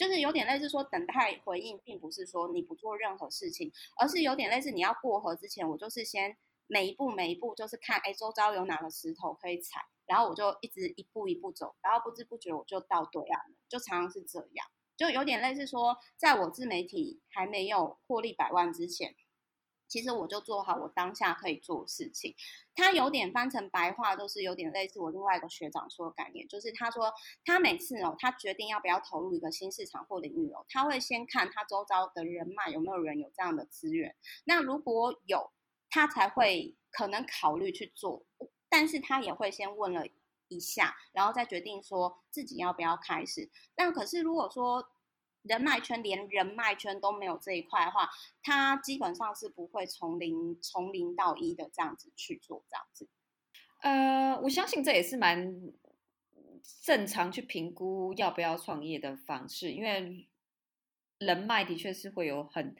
[0.00, 19.14] 就是有点类似说等待回应，并不是说你不做任何事情，而是有点类似你要过河之前，我就是先每一步每一步就是看，哎，周遭有哪个石头可以踩，然后我就一直一步一步走，然后不知不觉我就到对岸了，就常常是这样，就有点类似说，在我自媒体还没有获利百万之前。
[19.90, 22.34] 其实我就做好我当下可以做的事情，
[22.76, 27.12] 他有点翻成白话，都是有点类似我另外一个学长说的概念，就是他说
[27.44, 35.50] 他每次哦，他决定要不要投入一个新市场或领域哦，他会先看他周遭的人脉有没有人有这样的资源，那如果有，
[35.90, 38.24] 他才会可能考虑去做，
[38.68, 40.06] 但是他也会先问了
[40.46, 43.50] 一下，然后再决定说自己要不要开始。
[43.76, 44.88] 那可是如果说。
[45.42, 48.10] 人脉圈连人脉圈都没有这一块的话，
[48.42, 53.08] 他基本上是不会从零从零到一的这样子去做这样子。
[53.82, 55.72] 呃，我相信这也是蛮
[56.82, 60.28] 正常去评估要不要创业的方式，因为
[61.18, 62.76] 人脉的确是会有很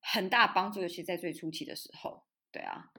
[0.00, 2.22] 很大帮助，尤其在最初期的时候。
[2.52, 2.92] 对啊。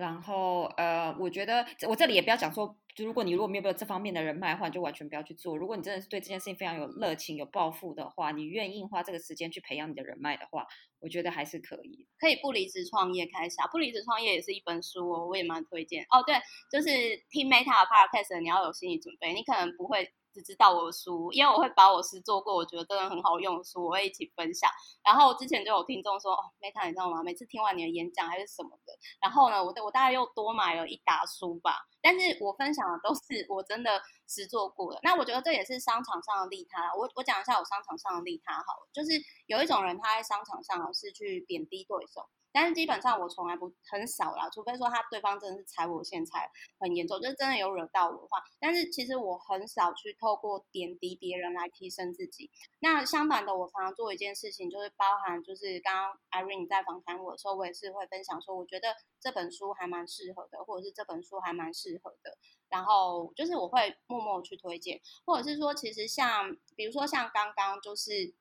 [0.00, 5.54] 然后，呃，我觉得我这里也不要讲说，就如果你如果没有这方面的人脉的话，就完全不要去做。
[5.54, 10.66] 如果你真的是对这件事情非常有热情、有抱负的话，你愿意花这个时间去培养你的人脉的话，
[11.00, 13.68] 我觉得还是可以，可以不离职创业开始啊。
[13.70, 16.02] 不离职创业也是一本书哦，我也蛮推荐。
[16.04, 16.34] 哦，对，
[16.72, 16.88] 就是
[17.28, 20.10] 听 Meta Podcast，你要有心理准备，你可能不会。
[20.32, 24.70] 只知道我的书，因为我会把我实做过，我觉得真的很好用的书，我会一起分享。
[25.04, 27.22] 然后之前就有听众说，哦，Meta，你知道吗？
[27.22, 31.86] 每次听完你的演讲还是什么的，然后呢，我我大概又多买了一沓书吧。
[32.02, 35.00] 但是我分享的都是我真的实做过的。
[35.02, 36.94] 那我觉得这也是商场上的利他。
[36.94, 39.10] 我我讲一下我商场上的利他好了，就是
[39.46, 42.28] 有一种人他在商场上是去贬低对手。
[42.52, 48.42] 但是基本上我从来不很少啦，除非说他对方真的是踩我线踩很严重，就是真的有惹到我的话。
[48.58, 52.50] 但是其实我很少去透过贬低别人来提升自己。
[52.80, 62.36] 那相反的，我常常做一件事情，就是包含就是刚刚 Irene 在访谈我的时候，我也是会分享说，我觉得这本书还蛮适合的，或者是这本书还蛮适合的。
[62.68, 68.34] 然后就是我会默默去推荐，或者是说，其实像比如说像刚刚就是。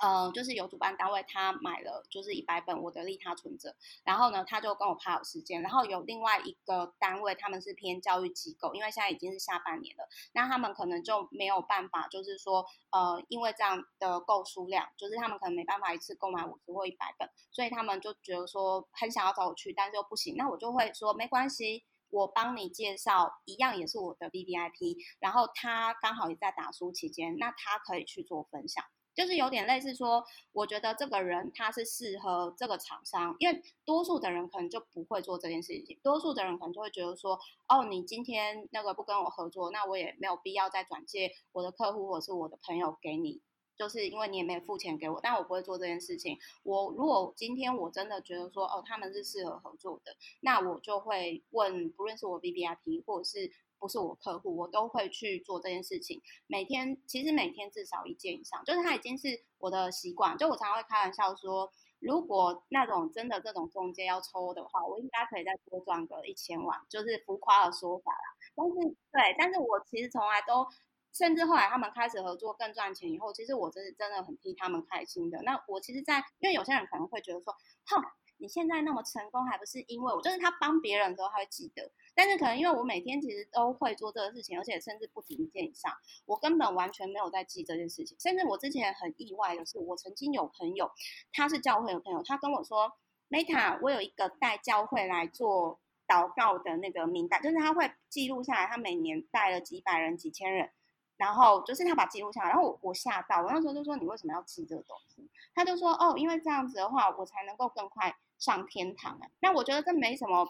[0.00, 21.84] 呃，就是有主办单位他买了就是一百本我的利他存折，然后呢，他就跟我拍好时间，然后有另外一个单位他们是偏教育机构，因为现在已经是下半年了，那他们可能就没有办法，就是说呃，因为这样的购书量，就是他们可能没办法一次购买五十或一百本，所以他们就觉得说很想要找我去，但是又不行，那我就会说没关系。
[22.10, 28.84] 我帮你介绍一样也是我的 B B I P，然后他刚好也在打书期间，那他可以去做分享。
[29.14, 43.40] 就是有点类似说，我觉得这个人他是适合这个厂商，因为多数的人可能就不会做这件事情，多数的人可能就会觉得说，哦，你今天那个不跟我合作，那我也没有必要再转借我的客户或者是我的朋友给你，
[43.76, 46.38] 就是因为你也没有付钱给我，但我不会做这件事情。
[46.64, 53.52] 我如果今天我真的觉得说，哦，他们是适合合作的，那我就会问，不论是我 B B I P 或者是。
[53.84, 56.22] 不是我客户，我都会去做这件事情。
[56.46, 60.38] 每天其实每天至少一件以上，就是它已经是我的习惯。
[60.38, 68.36] 就我常常会开玩笑说，如果那种真的这种中介要抽的话，我应该可以再多赚个一千万，就是浮夸的说法啦。
[68.56, 68.72] 但是
[69.12, 70.66] 对，但是我其实从来都，
[71.12, 75.42] 甚至后来他们开始合作更赚钱以后，其实我真是真的很替他们开心的。
[75.42, 77.52] 那我其实，在因为有些人可能会觉得说，
[77.84, 78.02] 哼，
[78.38, 81.90] 你现在那么成功，还不是因为我，就是他帮别人的时候他会记得。
[82.14, 85.92] 但是可能因为我每天其实都会做这个事情，而且甚至不止一件以上，
[86.26, 88.18] 我根本完全没有在记这件事情。
[88.20, 90.90] 甚至我之前很意外的是，我曾经有朋友，
[91.32, 92.92] 他是教会的朋友，他跟我说
[93.30, 100.70] ：“Meta，我有一个带教会来做祷告的那个名单，就是他会记录下来，他每年带了几百人、几千人，
[101.16, 102.50] 然后就是他把记录下来。
[102.50, 105.28] 然后我我吓到，我那时候就说：你为什么要记这个东西？
[105.54, 109.18] 他就说：哦，因为这样子的话，我才能够更快上天堂。
[109.40, 110.46] 那我觉得这没什么。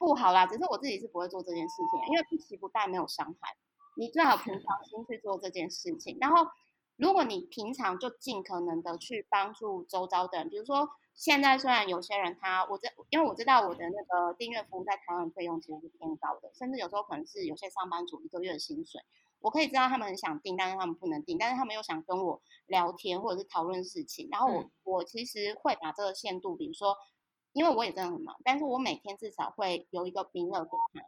[0.00, 3.56] 不好啦，只是我自己是不会做这件事情，因为不期不待没有伤害。
[3.96, 6.16] 你最好平常心去做这件事情。
[6.20, 6.46] 然后，
[6.94, 19.00] 如果你平常就尽可能的去帮助周遭的人，比如说现在虽然有些人他，我知因为我知道我的那个订阅服务在台湾费用其实是偏高的，甚至有时候可能是有些上班族一个月的薪水。
[19.40, 24.28] 我可以知道他们很想订，但是他们不能订，但是他们又想跟我聊天或者是讨论事情。
[24.30, 26.96] 然后我我其实会把这个限度，比如说。
[27.52, 31.06] 因为我也真的很忙，但是我每天至少会有一个名额给他。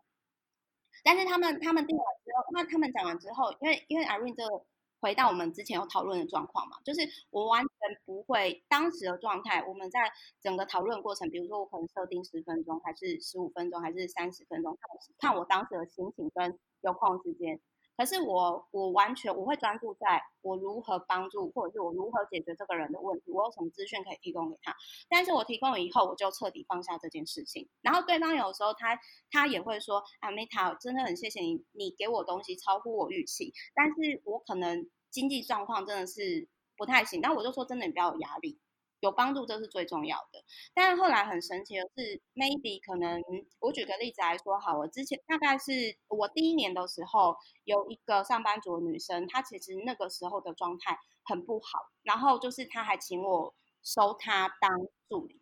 [1.03, 4.43] 但是他们他们订完之后，那他们讲完之后，因为因为 Irene 这
[5.01, 7.01] 回到我们之前有讨论的状况嘛，就是
[7.31, 7.71] 我完全
[8.05, 9.65] 不会当时的状态。
[9.67, 14.77] 我们在整个讨论过程，比如说我可能设定十分钟，还是十五分钟，还是三十分钟，
[15.19, 17.61] 看看我当时的心情跟有空时间。
[18.01, 24.75] 可是我，我完全我会专注在我如何帮助，或者是我如何解决这个人的问题，我有什么资讯可以提供给他。
[25.11, 27.69] 但是我提供了以后，我就彻底放下这件事情。
[27.83, 28.99] 然后对方有时候他
[29.31, 37.21] 他也会说：“啊，Meta，真的很谢谢你，你给我东西超乎我预期。”但是我可能经济状况真的是不太行。
[37.21, 38.59] 那我就说，真的你不要有压力。
[39.01, 43.23] 有帮助这是最重要的，但是后来很神奇的是，maybe 可能
[43.59, 54.71] 我举个例子来说，好，我之前大概是我第一年的时候，有一个上班族的女生，她其实那个时候的状态很不好，然后就是她还请我收她当
[55.09, 55.41] 助理，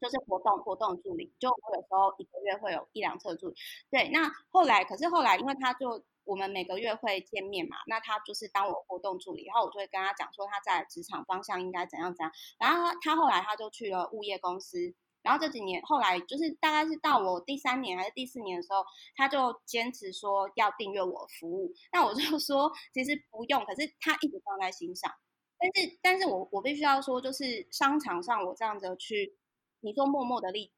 [0.00, 3.56] 就是活动活动助理，就我有时候一个月会有一两次助理，
[3.90, 6.04] 对，那后来可是后来因为她就。
[6.26, 12.32] 我们每个月会见面嘛，那他就是当我活动助理，然后我就会跟他讲说他在职场方向应该怎样怎样。
[12.58, 18.84] 然后他他后来他就去了物业公司，然后这几年后来就是大概是到我第三年还是第四年的时候，
[19.14, 21.72] 他就坚持说要订阅我服务。
[21.92, 25.10] 那我就说其实不用，可是他一直放在心上。
[25.58, 29.38] 但是但是我我必须要说，就是商场上我这样子去，
[29.80, 30.72] 你说默默的力。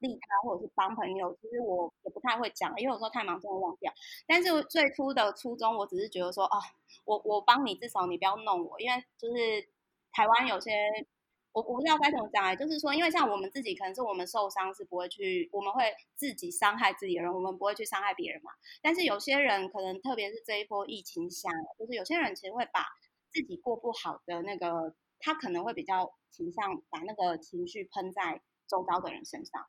[0.00, 3.92] 利他或者是帮朋友，其实我也不太会讲，因为有时候太忙真的忘掉。
[4.26, 6.58] 但是最初的初衷，我只是觉得说，哦，
[7.04, 9.68] 我我帮你，至少你不要弄我，因为就是
[10.12, 10.72] 台湾有些，
[11.52, 18.52] 我我不知道该怎么讲哎，就是说，因为像我们自己，可能是我们受伤是不会去，我们会自己伤害自己的人，我们不会去伤害别人嘛。
[18.82, 22.86] 但是有些人可能，特别是这一波疫情下，就是有些人其实会把
[23.30, 29.66] 自己过不好的那个，他可能会比较倾向把那个情绪喷在周遭的人身上。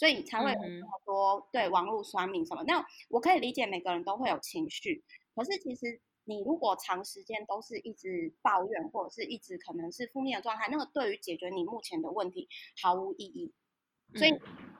[0.00, 2.64] 所以才会有这么多对网络酸民什么。
[2.66, 12.48] 那我可以理解每个人都会有情绪，可是其实你如果长时间都是一直抱怨，或者是一直可能是负面的状态，那个对于解决你目前的问题
[12.80, 13.52] 毫无意义。
[14.14, 14.30] 所以，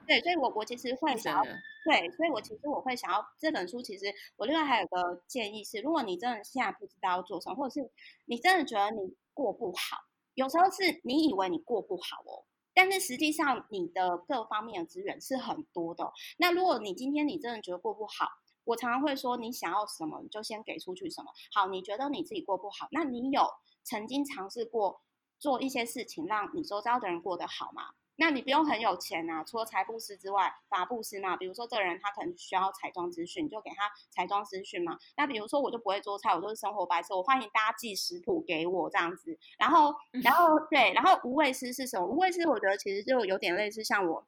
[0.07, 1.43] 对，所以我我其实会想要，
[1.85, 3.79] 对，所以我其实我会想要这本书。
[3.79, 7.91] 其实我另外还有个建议是，如果你真的现在不知道要做什么，或者是
[8.25, 9.99] 你真的觉得你过不好，
[10.33, 12.43] 有时候是你以为你过不好哦。
[12.73, 16.11] 但是实际上，你的各方面的资源是很多的。
[16.37, 18.27] 那如果你今天你真的觉得过不好，
[18.63, 21.31] 我常常会说，你想要什么，你就先给出去什么。
[21.53, 23.43] 好，你觉得你自己过不好，那你有
[23.83, 25.01] 曾经尝试过
[25.39, 27.93] 做一些事情，让你周遭的人过得好吗？
[28.21, 31.35] 那你不用很有钱啊，除了财布施之外，法布施嘛。
[31.35, 34.95] 比如说这个人他可能需要彩妆资讯，就给他彩妆资讯嘛。
[35.17, 39.35] 那比如说我就不会做菜，我就是生活白痴，我欢迎大家寄食谱给我这样子。
[39.57, 42.05] 然后，然后对，然后无畏师是什么？
[42.05, 44.27] 无畏师我觉得其实就有点类似像我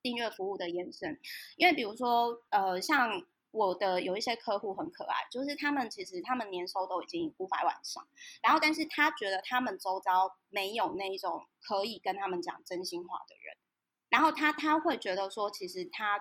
[0.00, 1.20] 订阅服务的延伸，
[1.56, 3.22] 因为比如说呃像。
[3.58, 8.06] 我的有一些客户很可爱，就是他们其实他们年收都已经五百万上，
[8.40, 13.56] 然后但是他觉得他们周遭没有那一种可以跟他们讲真心话的人，
[14.10, 16.20] 然后他他会觉得说，其实他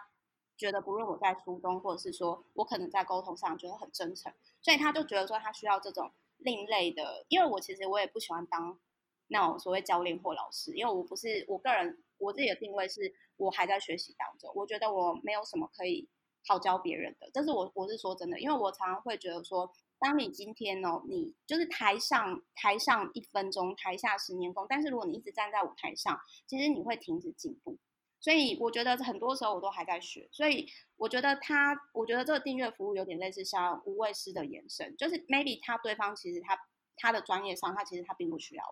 [0.58, 4.34] 觉得不论我在书中，或者是说我可能在沟通上觉得很真诚，
[4.64, 8.80] 所以他就觉得说他需要这种另类的，因为我其实我也不喜欢当
[9.28, 16.10] 那种所谓教练或老师，因为我不是我个人我自己的定位是我还在学习当中，我觉得我没有什么可以。
[16.48, 19.70] 好教别人的，这是我我是说真的，因为我常常会觉得说，
[20.00, 27.78] 当你今天哦，你就是台上台上一分钟，台下十年功，但是如果你一直站在舞台上，其实你会停止进步。
[28.20, 36.58] 所以我觉得很多时候我都还在学，所以我觉得他，我觉得这个订阅服务有点类似像无畏师的延伸，就是 maybe 他对方其实他
[36.96, 38.64] 他的专业上，他其实他并不需要，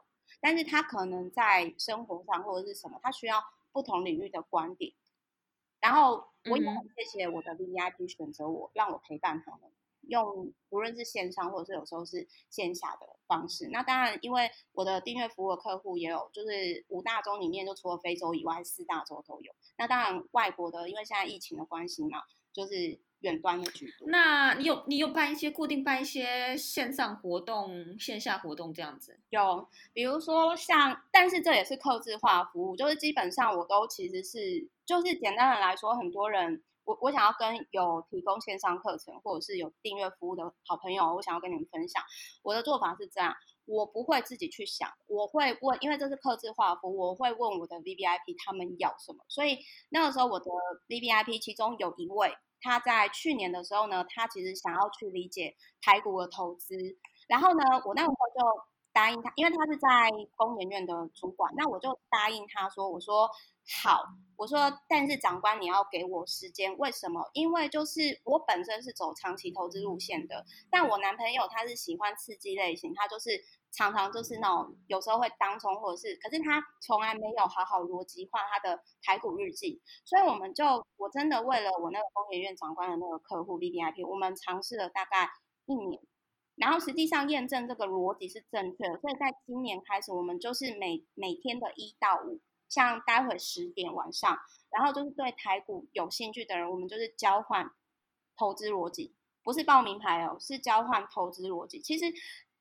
[0.41, 4.93] 但是他可能在生活上或者是什么，他需要不同领域的观点。
[5.85, 9.69] 然后我也很谢谢我的 V I P 选择我，让我陪伴他们，
[10.07, 13.69] 用无论是线上或者是有时候是线下的方式。
[13.71, 19.53] 那当然，因为我的订阅服务的客户也有，就是五大洲里面，就除了非洲以外，四大洲都有。
[19.77, 22.99] 那当然，外国的，因为现在疫情的关系嘛，就是。
[23.21, 24.07] 远端的居多。
[24.09, 29.19] 那你有你有办一些固定办一些线上活动、线下活动这样子？
[29.29, 42.03] 有，比如说像，但是这也是客制化服务，就是基本上我都其实是，就是简单的来说，很多人我我想要跟有提供线上课程或者是有订阅服务的好朋友，我想要跟你们分享，
[42.43, 43.33] 我的做法是这样，
[43.65, 49.57] 我不会自己去想，我会问，因为这是客制化服务，我会问我的 V V I P 他们要什么，所以
[49.89, 50.45] 那个时候我的
[50.89, 52.31] V V I P 其中有一位。
[52.65, 56.75] 他在去年的时候呢，他其实想要去理解台股的投资，
[57.27, 59.87] 然后呢，我那时候就答应他，因为他是在
[60.35, 63.29] 工研院的主管，那我就答应他说，我说
[63.83, 64.03] 好，
[64.35, 64.57] 我说
[64.89, 67.29] 但是长官你要给我时间，为什么？
[67.33, 73.45] 因为就是我本身是走长期投资路线的，但我男朋友他是喜欢刺激类型，他就是。
[73.75, 80.63] 常常就是那种有时候会当冲，或者是，可是他从来没有好好逻辑化他的台股日记，所以我们就
[80.95, 85.29] 我真的为了我那个工研院长官的那个客户 V V I P，我们尝试了大概
[85.65, 86.01] 一年，
[86.55, 97.69] 然后实际上验证这个逻辑是正确的，所以在今年开始，我们就是每每天的一到五，像待会十点晚上，然后就是对台股有兴趣的人，我们就是交换
[98.37, 99.13] 投资逻辑，
[99.43, 102.05] 不是报名牌哦，是交换投资逻辑，其实。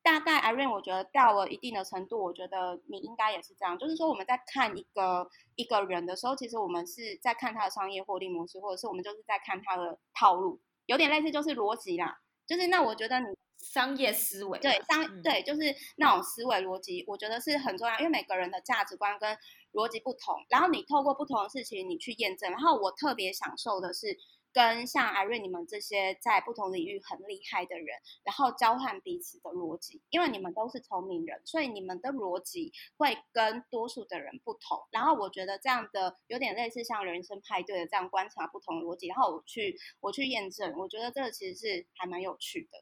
[0.05, 3.78] 大概 Irene，我觉得到了一定的程度，我觉得你应该也是这样。
[3.78, 5.26] 就是说，我们在看一个
[5.57, 12.20] 一个人的时候，其实我们是在看他的商业获利模式，或者是我们就是在看他的套路，有点类似就是逻辑啦。
[12.46, 13.26] 就是那我觉得你
[13.57, 19.34] 商业思维，对商对，就是那种思维逻辑，我觉得是很重要，因为每个人的价值观跟
[19.72, 22.50] 逻辑不同，然后你透过不同的事情你去验证。
[22.50, 24.18] 然后我特别享受的是。
[24.55, 27.88] 跟像艾瑞你们这些在不同领域很厉害的人，
[28.22, 34.78] 然后交换彼此的逻辑，因为你们都是聪明人，所以你们的逻辑会跟多数的人不同。
[34.92, 42.78] 然后我觉得这样的有点类似像人生派对的这样观察不同逻辑，然后我去我去验证，我觉得这个其实是还蛮有趣的。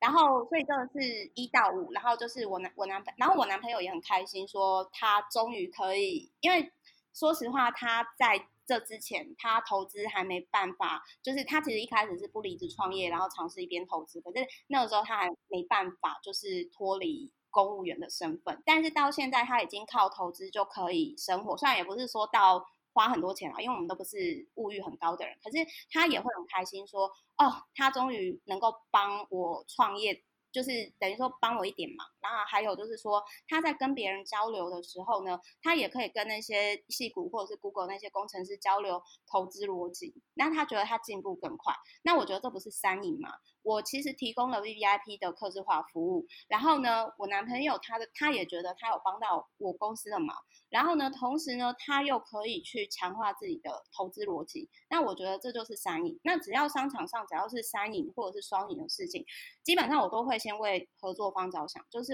[0.00, 6.72] 然后所以这个是一到五，然后就是我男我男朋然后我男朋友也很开心，说他终于可以，因为
[7.12, 8.48] 说实话他在。
[8.70, 18.62] 这之前，他投资还没办法，就是他其实一开始是不离职创业，然后尝试一边投资，可是那个时候他还没办法，就是脱离公务员的身份。
[18.64, 25.56] 但是到现在，他已经靠投资就可以生活，虽然也不是说到花很多钱啊，因为我们都不是物欲很高的人，可是
[25.90, 27.08] 他也会很开心，说
[27.38, 30.22] 哦，他终于能够帮我创业。
[30.52, 41.74] 就是等于说帮我一点忙，然后还有就是说他在跟别人交流的时候呢，他也可以跟那些戏骨或者是 Google 那些工程师交流投资逻辑，那他觉得他进步更快。
[42.02, 43.30] 那我觉得这不是三赢吗？
[43.62, 50.36] 我其实提供了 V V I P 的客制化服务，然后呢，我男朋友他的他也觉得他有帮到我公司的忙，
[50.68, 56.18] 然后呢，同时呢，他又可以去强化自己的投资逻辑，那我觉得这就是三赢。
[56.22, 59.24] 那只要商场上只要是三赢或者是双赢的事情，
[59.62, 62.12] 基本上我都会先为合作方着想，就是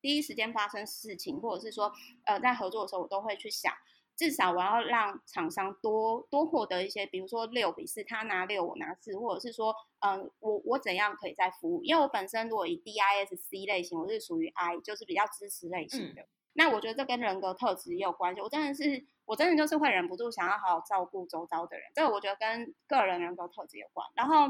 [0.00, 1.90] 第一时间发生事情，或者是说
[2.24, 3.72] 呃在合作的时候，我都会去想。
[4.16, 11.82] 至少我要让厂商多多获得一些，比如说六比四，他拿六我拿四，或者是说，嗯，我我怎样可以再服务？
[11.82, 16.26] 因为我本身如果以 D I S C 类型，我是属于 I，就是比较支持类型的。
[16.52, 18.40] 那我觉得这跟人格特质也有关系。
[18.40, 24.06] 我真的是，我真的就是会忍不住想要好好照顾周遭的人，这个我觉得跟个人人格特质有关。
[24.14, 24.46] 然后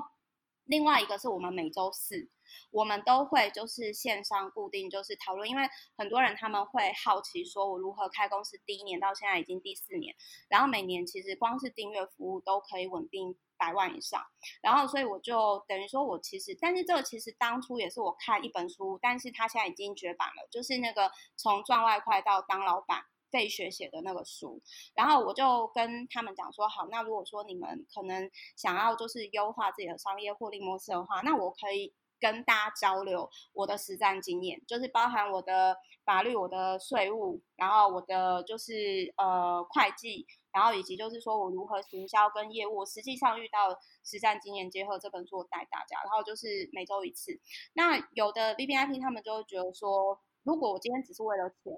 [0.67, 2.29] 另外一个是我们每周四，
[2.71, 10.15] 我们都会就是线上固定就是讨论，因为很多人他们会好奇说，我如何开公司第一年到现在已经第四年，
[10.49, 14.23] 然后每年其实光是订阅服务都可以稳定百万以上，
[14.63, 23.05] 然后所以我就等于说我其实，但是这个其实当初也是我看一本书，但是他现在已经绝版了，就是那个从赚外快到当老板。
[23.35, 24.63] 费雪写的那个书，
[24.95, 47.41] 然后我就跟他们讲说，好，那如果说你们可能想要就是优化自己的商业获利模式的话，那我可以跟大家交流我的实战经验，就是包含我的法律、我的税务，然后我的就是呃会计，然后以及就是说我如何行销跟业务，实际上遇到实战经验结合这本书带大家，然后就是每周一次。
[47.73, 51.73] 那有的 B B I P 他们就会觉得说，如果我今天只是为了钱。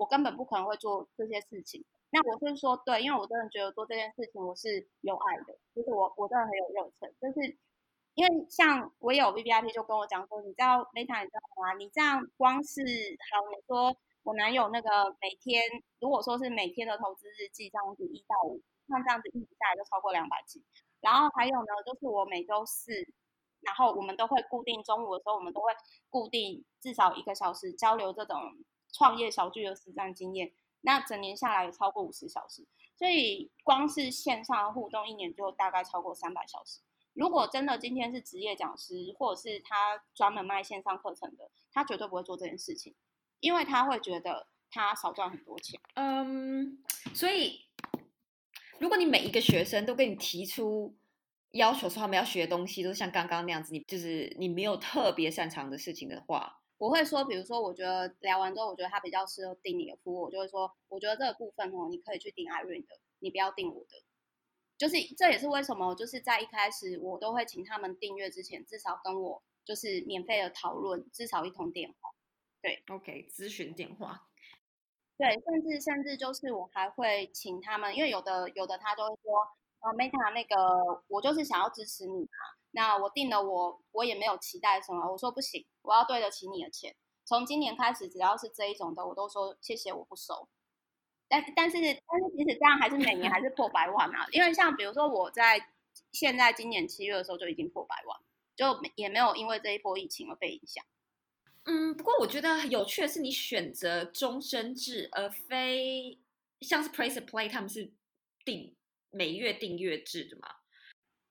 [0.00, 1.84] 我根本不可能会做这些事情。
[2.08, 7.12] 那我是说，对，因为我真的觉得做这件事情我是有爱的，就是我我真的很有热忱。
[7.20, 7.54] 就是
[8.14, 11.74] 因为像我有 V V I P 就跟我讲说，你知道 Meta 你知道吗？
[11.74, 15.60] 你这样光是好，你说我男友那个每天，
[16.00, 20.64] 如果说是每天的投资日记这样子一到五，那这样子一直下来就超过两百集。
[21.02, 22.90] 然后还有呢，就是我每周四，
[23.60, 25.68] 然后我们都会固定中午的时候，我们都会
[26.08, 28.40] 固定至少一个小时交流这种。
[28.92, 32.66] 创业小聚的实战经验，那整年下来也超过五十小时，
[32.96, 36.80] 所以光是线上互动，一年就大概超过三百小时。
[37.12, 42.94] 如果真的今天是职业讲师，或者是他专门卖线上课程的，他绝对不会做这件事情，
[43.40, 45.80] 因为他会觉得他少赚很多钱。
[45.94, 46.82] 嗯，
[47.12, 47.60] 所以
[48.78, 50.96] 如果你每一个学生都跟你提出
[51.50, 56.59] 要求，说他们要学东西都像刚刚那样子，你就是你没有特别擅长的事情的话。
[56.80, 64.02] 我会说，比如说，我觉得聊完之后，我觉得他比较适合订你的服务，我就会说，我觉得这个部分哦，你可以去订 Irene 的，你不要订我的。
[64.78, 72.10] 就是这也是为什么，就是在一开始我都会请他们订阅之前，至少跟我就是免费的讨论，至少一通电话。
[72.62, 74.26] 对，OK，咨询电话。
[75.18, 79.34] 对，甚至甚至就是我还会请他们，因为有的有的他就会说，
[79.80, 82.28] 呃，Meta 那个我就是想要支持你嘛。
[82.72, 85.10] 那我定了，我我也没有期待什么。
[85.10, 86.94] 我说不行，我要对得起你的钱。
[87.24, 90.48] 从今年开始，只要是这一种的，我都说谢谢，我不收。
[91.28, 94.26] 但但是但是，即使这样，还是每年还是破百万啊。
[94.32, 95.60] 因为像比如说，我在
[96.10, 98.20] 现在今年七月的时候就已经破百万，
[98.56, 100.84] 就也没有因为这一波疫情而被影响。
[101.64, 106.18] 嗯，不过我觉得有趣的是，你选择终身制，而非
[106.60, 107.92] 像是 Price Play 他们是
[108.44, 108.74] 订
[109.10, 110.56] 每月订阅制的嘛？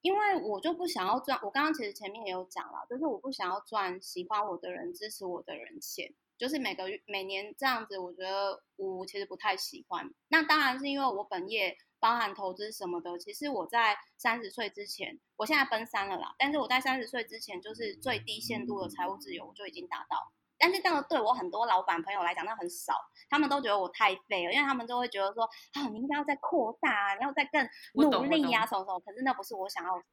[0.01, 10.09] 因为我就不想要赚，我刚刚其实前面也有讲了，就是我不想要赚喜欢我的人、支持我的人钱，就是每个月、每年这样子，我觉得我其实不太喜欢。
[10.29, 20.31] 那当然是因为我本业包含投资什么的，其实我在三十岁之前，我现在奔三了啦，但是我在三十岁之前，就是最低限度的财务自由，我就已经达到。
[20.59, 22.93] 但是这样对我很多老板朋友来讲，那很少，
[23.29, 25.43] 他们都觉得我太废了，因为他们都会觉得说，
[25.73, 28.99] 啊，你应该要再扩大，你要再更努力呀，什么什么。
[28.99, 30.03] 可是那不是我想要的。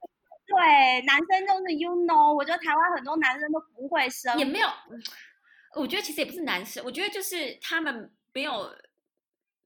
[0.47, 4.68] 对，男生就是 you know，我觉得台湾很多男生都不会生，也没有。
[5.74, 8.72] 我觉得其实也不是男生，我觉得就是他们没有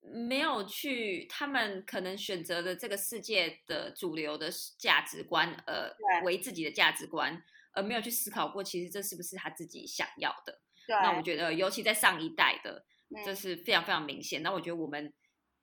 [0.01, 7.41] 没有去，他们可能选择的这个世界的主流的价值观，呃，为自己的价值观，
[7.75, 10.61] 而没有去思考过，其实这是不是他自己想要的。
[10.89, 12.85] 那我觉得，尤其在上一代的，
[13.25, 14.43] 这是非常非常明显。
[14.43, 15.13] 那我觉得我们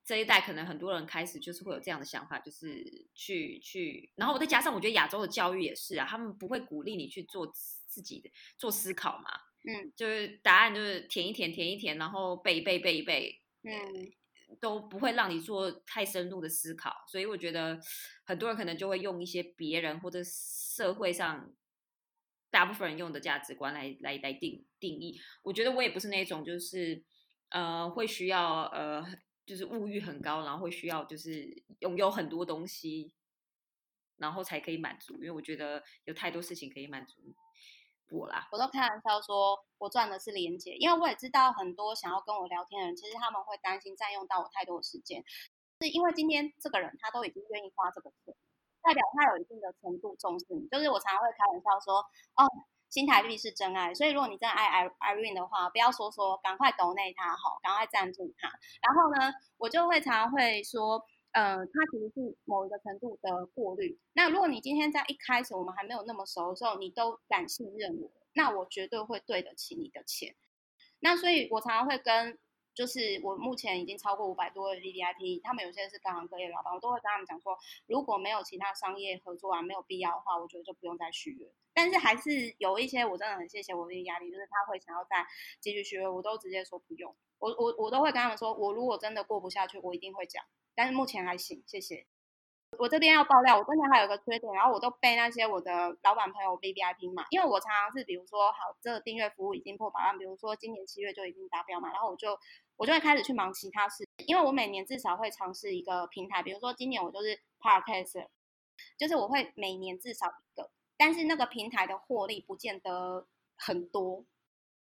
[0.05, 7.45] 这一代可能很多人开始就是会有这样的想法，就是去去，然后我再加上我觉得亚洲的教育也是啊，他们不会鼓励你去做
[7.88, 9.26] 自己的做思考嘛，
[9.70, 14.11] 嗯，就是答案就是填一填填一填，然后背一背背一背，嗯，
[14.61, 16.93] 都不会让你做太深入的思考。
[17.09, 17.78] 所以我觉得
[18.24, 21.51] 很多人可能就会用一些别人或者社会上。
[22.50, 27.04] 大部分人用的价值观来来来定定义，我觉得我也不是那种就是
[27.50, 29.06] 呃会需要呃
[29.45, 33.14] 就是物欲很高，然后会需要就是拥有很多东西，
[34.18, 37.16] 然后才可以满足，因为我觉得有太多事情可以满足
[38.10, 38.48] 我啦。
[38.52, 45.24] 我都开玩笑说我赚的是连接，因为我也知道很多想要跟我聊天的人，其实他们会担心占用到我太多的时间，
[45.82, 48.34] 是因为今天这个人他都已经愿意花这个钱。
[48.88, 52.00] 代表他有一定的程度重视你，就是我常常会开玩笑说，
[52.40, 52.48] 哦，
[52.90, 58.48] 新台币是真爱，所以如果你真的爱 Irene 的话，不要说说，赶快 donate 他哈，赶快赞助他。
[58.82, 64.00] 然后呢，我就会常常会说，呃，他其实是某一个程度的过滤。
[64.14, 70.34] 那如果你今天在一开始我们还没有那么熟的时候，你都敢信任我，那我绝对会对得起你的钱。
[71.02, 72.40] 那所以我常常会跟
[72.78, 77.58] 就是我目前已经超过五百多位 V V I P，他们有些是各行各业老板，我都会跟他们讲说，
[77.88, 81.48] 如果没有其他商业合作啊，没有必要的话，我觉得就不用再续约。
[81.74, 85.26] 但是还是有一些我真的很谢谢我的压力，就是他会想要再
[85.60, 87.16] 继续续约，我都直接说不用。
[87.40, 90.44] 我我我都会跟他们说，我如果真的过不下去，我一定会讲。
[90.76, 92.06] 但是目前还行，谢谢。
[92.78, 102.38] 我这边要爆料，我真的还有个缺点，然后我都被那些我的老板朋友 V V I P 嘛，因为我常常是比如说好，这个订阅服务已经破百万，比如说今年七月就已经达标嘛，然后我就
[102.78, 108.28] 我就会开始去忙其他事，因为我每年至少会尝试一个平台，比如说今年我就是 Podcast，
[108.98, 114.24] 就是我会每年至少一个，但是那个平台的获利不见得很多。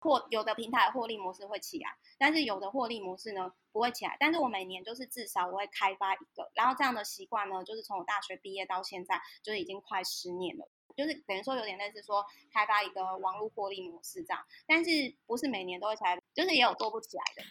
[0.01, 4.15] 或有的平台获利模式会起来，但是有的获利模式呢不会起来。
[4.21, 10.69] 但是我每年就是至少我会开发一个，然后这样的习惯呢，就是从我大学毕业到现在，就是已经快十年了。
[10.95, 12.23] 就是等于说有点类似说
[12.53, 14.91] 开发一个网络获利模式这样，但是
[15.25, 17.43] 不是每年都会起来，就是也有做不起来的。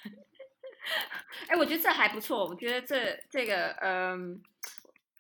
[1.48, 2.46] 哎，我觉得这还不错。
[2.46, 4.42] 我觉得这这个嗯，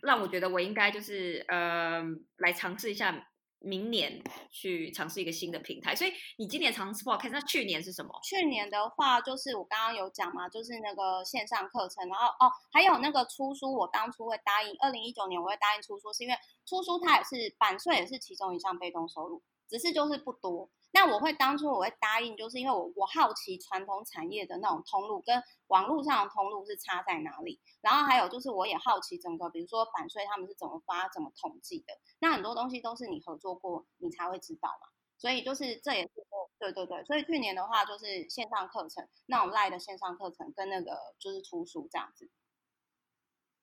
[0.01, 3.28] 让我觉得我应该就是嗯来尝试一下。
[3.66, 8.11] 明年去尝试一个新的平台，所以你今年尝试 podcast，那去年是什么？
[8.22, 16.36] 去年的话，就是我刚刚有讲嘛，就是那个线上课程，然后哦，还有那个出书，我当初会答应，二零一九年我会答应出书，是因为
[16.66, 20.70] 出书它也是版税，也是其中一项被动收入，只是就是不多。
[20.96, 31.94] 那我会当初我会答应，就是因为我我好奇传统产业的那种通路跟网络上的通路是差在哪里，然后还有就是我也好奇整个，比如说版税他们是怎么发、怎么统计的。
[32.20, 34.88] 那很多东西都是你合作过，你才会知道嘛。
[35.18, 36.12] 所以就是这也是
[36.60, 37.04] 对对对。
[37.06, 42.30] 所以去年的话就是线上课程，那种赖的线上课程跟那个就是出书这样子。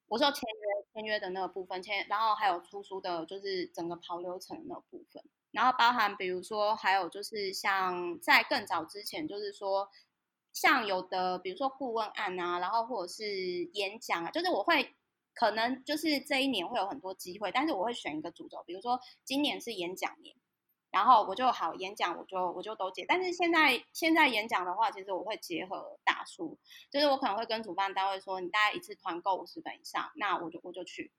[0.09, 5.23] 我说签约签约的那个部分签，然后还有出书的，就是整个跑流程那部分。
[5.53, 9.89] 然后包含，比如说还有就是像在更早之前，就是说
[10.53, 14.95] 像有的，比如说顾问案啊，然后或者是演讲啊，就是我会
[15.35, 20.37] 可能就是这一年会有很多机会，但是我会选一个主轴，比如说今年是演讲年，
[20.91, 23.05] 然后我就好演讲，我就我就都接。
[23.09, 26.59] 但是现在现在演讲的话，其实我会结合大书，
[26.91, 31.13] 就是我可能会跟主办单位说，你大概一次团购五十本以上，那我就我就去，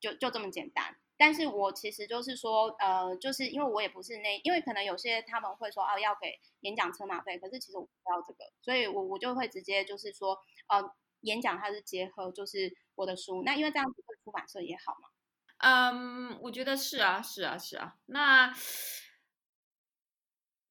[0.00, 0.96] 就就这么简单。
[1.18, 10.38] 但是我其实就是说，呃，就是因为我也不是那，因为可能有些他们会说，哦，要给演讲车马费，可是其实我不要这个，所以我我就会直接就是说，
[10.68, 15.08] 呃，演讲它是结合就是我的书，那因为这样子对出版社也好嘛。
[15.58, 17.96] 嗯，我觉得是啊，是啊，是啊。
[18.06, 18.54] 那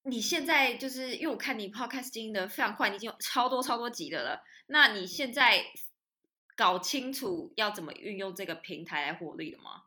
[0.04, 5.66] 你现在就是因为我看你 podcast 经营的非常快，你已经有超多超多集的了，那你现在
[6.56, 9.85] 搞清楚要怎么运用这个平台来获利了吗？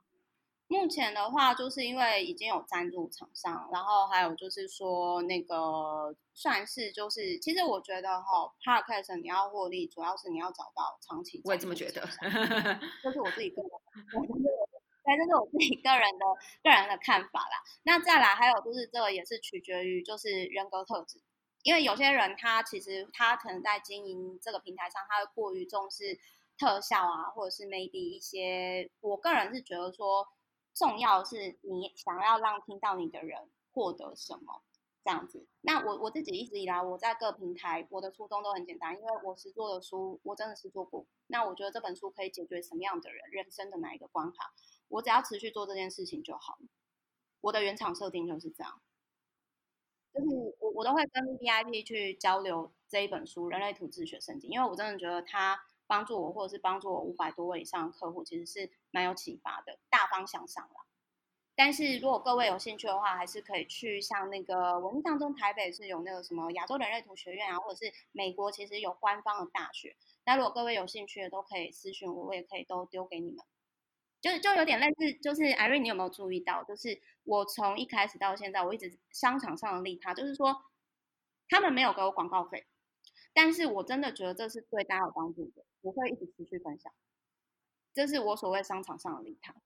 [0.69, 11.41] 目前的话，就是因为已经有赞助厂商，然后还有就是说那个算是就是，其实我觉得哈，Podcast 你要获利，主要是你要找到长期。
[11.45, 12.07] 我也这么觉得，
[13.03, 13.71] 这是我自己个人，
[15.05, 16.27] 对，这是我自己个人的
[16.63, 17.63] 个人的看法啦。
[17.85, 21.19] 那再来还有就是这个也是取决于就是人格特质，
[21.63, 26.19] 因为有些人他其实他可能在经营这个平台上，他会过于重视
[26.59, 30.29] 特效啊，或者是 maybe 一些，我个人是觉得说。
[30.79, 34.63] 重要的是你想要让听到你的人获得什么
[35.03, 35.45] 这样子。
[35.63, 41.05] 那我我自己一直以来我在各平台，我的初衷都很简单，因为我是做的书，我真的是做过。
[41.27, 44.53] 那我觉得这本书可以解决什么样的人人生的哪一个关卡，
[44.87, 46.69] 我只要持续做这件事情就好了。
[47.41, 48.81] 我的原厂设定就是这样，
[50.15, 50.27] 就是
[50.61, 55.61] 我我都会跟 VIP 去交流这一本书《人类图自学圣经》，因为我真的觉得它。
[55.91, 60.87] 帮助我，或者是帮助我五百多位以上的客户，其实是蛮有启发的，大方向上了。
[61.57, 69.97] 但是如果各位有兴趣的话，还是可以去像那个我印象中台北是有那个什么亚洲人类图学院啊，或者是美国其实有官方的大学。
[70.25, 73.45] 那如果各位有兴趣的，都可以私信我，我也可以都丢给你们。
[74.21, 76.63] 就就有点类似，就是 Irene，你有没有注意到？
[76.63, 80.63] 就是我从一开始到现在，我一直商场上的利他，就是说
[81.49, 82.69] 他们没有给我广告费。
[83.33, 86.93] 但是我真的觉得这是对大家有帮助的，我会一直持续分享。
[87.93, 89.57] 这是我所谓商场上的利他。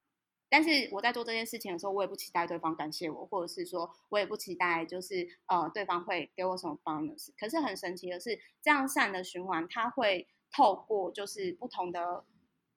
[0.52, 7.30] 但是我在做这件事情的时候，我也不期待对方感谢我，或者是说我也不期待就是呃对方会给我什么 bonus。
[7.38, 12.22] 可是很神奇的是，这样善的循环，它会透过就是不同的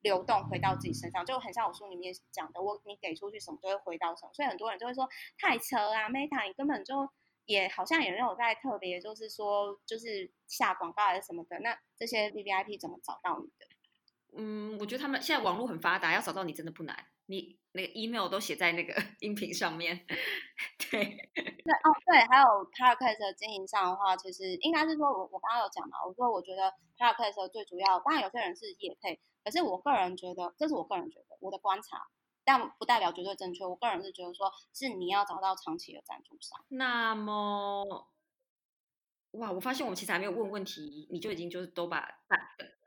[0.02, 4.32] 流动回到自己身上，就很像我书里面讲的，我你给出去什么，就会回到什么。
[4.34, 7.10] 所以很多人就会说太扯啊，Meta 你根本就。
[7.48, 11.60] 也好像也没有在特别，就是说，就是下广告还是什么的。
[11.60, 13.68] 那这些 V V I P 怎么找到你的？
[14.36, 17.06] 嗯，我觉得他们现在网络很发达，要找到你真的不难。
[17.28, 20.06] 你那个 email 都写在那个 音频上面，
[20.92, 32.08] 对对哦对，还有 podcast 经营上的话，其实应该是说，我我刚刚有讲嘛，我说我觉得 podcast 最主要，当然有些人是业配，可是我个人觉得，这是我个人觉得我的观察，
[32.44, 33.66] 但不代表绝对正确。
[33.66, 36.64] 我个人是觉得说，是你要找到长期的赞助商。
[36.70, 38.08] 那么，
[39.32, 42.38] 哇，我发现我们其实还没有问问题，你就已经就是都把答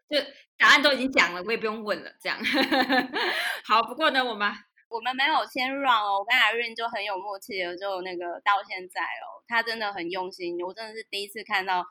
[0.08, 0.16] 就
[0.56, 2.38] 答案都已经讲了，我也不用问了，这样。
[3.64, 4.50] 好，不过呢，我们
[4.88, 11.86] 我们没有先 run 哦，我跟 Irene 就很有默契的，就那个到现在哦，他真的很用心，我真的是第一次看到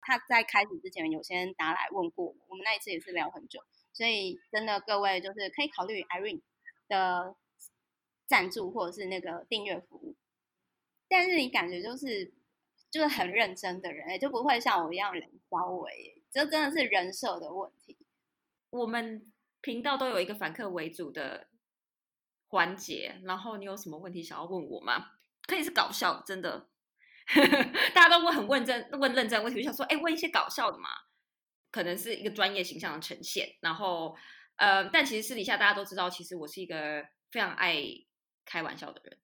[0.00, 3.60] 他在开始之前有先打来问过我，我们那一次也是聊很久，
[3.92, 6.42] 所以真的各位就是可以考虑 Irene
[6.88, 7.36] 的
[8.26, 10.16] 赞助或者是那个订阅服务，
[11.08, 12.34] 但是你感觉就是
[12.90, 16.21] 就是很认真的人，就不会像我一样冷稍微。
[16.32, 17.98] 这真的是人设的问题。
[18.70, 19.30] 我们
[19.60, 21.46] 频道都有一个反客为主的
[22.48, 25.12] 环节，然后你有什么问题想要问我吗？
[25.46, 26.68] 可以是搞笑，真的，
[27.94, 30.88] 大家都问很问真问认真问题，我想说，哎，问一些搞笑的嘛，
[31.70, 33.56] 可能是一个专业形象的呈现。
[33.60, 34.16] 然后，
[34.56, 37.82] 呃，但其实私底下大家都知道，其实我是一个非常爱
[38.46, 39.18] 开玩笑的人。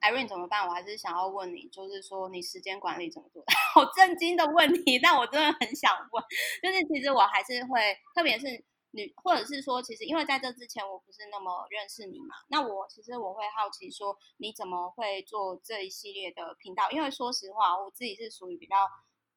[0.00, 0.66] Irene 怎么办？
[0.66, 3.44] 我还是想要问你，就是说你时间管理怎么做？
[3.74, 6.24] 好震惊的问题，但我真的很想问。
[6.62, 16.90] 就是其实我还是会，特别是女，或者是说，其实因为在这之前我不是那么认识你嘛，那我其实我会好奇说，你怎么会做这一系列的频道？
[16.90, 18.76] 因为说实话，我自己是属于比较。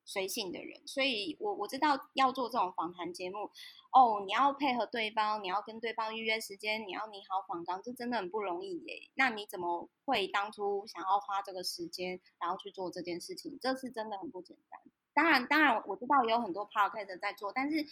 [0.05, 3.51] 随性的人，所以我我知道要做这种访谈节目，
[3.91, 9.09] 哦，你要配合对方，你要跟对方预约时间，你要拟好访纲，这真的很不容易耶。
[9.15, 13.57] 那你怎么会当初想要花这个时间，然后去做这件事情？
[13.59, 14.79] 这是真的很不简单。
[15.13, 17.83] 当然，当然我知道有很多 podcast 在做，但是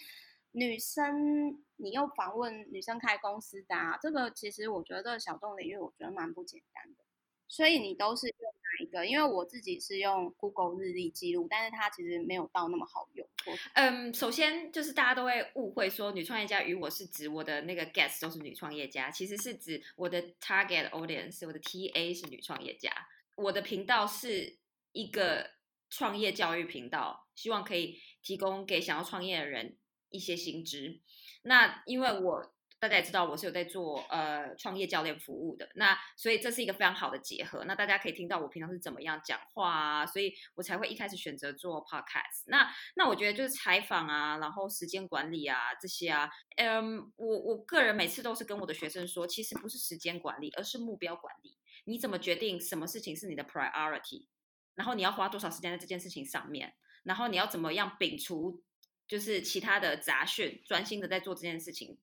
[0.52, 7.07] 女生你又访问女生开公司的，啊，这个其实我觉得这个小众领域，我觉得蛮不简单的。
[7.48, 9.06] 所以你都是用哪一个？
[9.06, 13.28] 因为我自己是用 Google 日历记录，但是它其实没有到那么好用。
[13.74, 22.92] 嗯，首先就是大家都会误会说女创业家与我是指我的那个 guest 都是女创业家，其实是指我的 target audience，我的 TA 是女创业家。
[23.36, 24.58] 我的频道是
[24.92, 25.52] 一个
[25.90, 29.78] 创业教育频道，希望可以提供给想要创业的人
[30.10, 31.02] 一些新知。
[31.44, 32.54] 那因为我。
[32.80, 37.66] 大家也知道我是有在做呃创业教练服务的，那所以这是一个非常好的结合。
[37.66, 42.44] 那大家可以听到我平常是怎么样讲话啊，所以我才会一开始选择做 podcast。
[42.46, 51.58] 那那我觉得就是采访啊，然后时间管理啊这些啊，嗯，我我个人每次都是跟我的学生说，其实不是时间管理，而是目标管理。
[51.86, 54.28] 你怎么决定什么事情是你的 priority？
[54.76, 56.76] 然后你要花多少时间在这件事情上面？
[57.04, 58.62] 然后你要怎么样摒除
[59.08, 61.98] 就是其他的杂讯，专心的在做这件事情？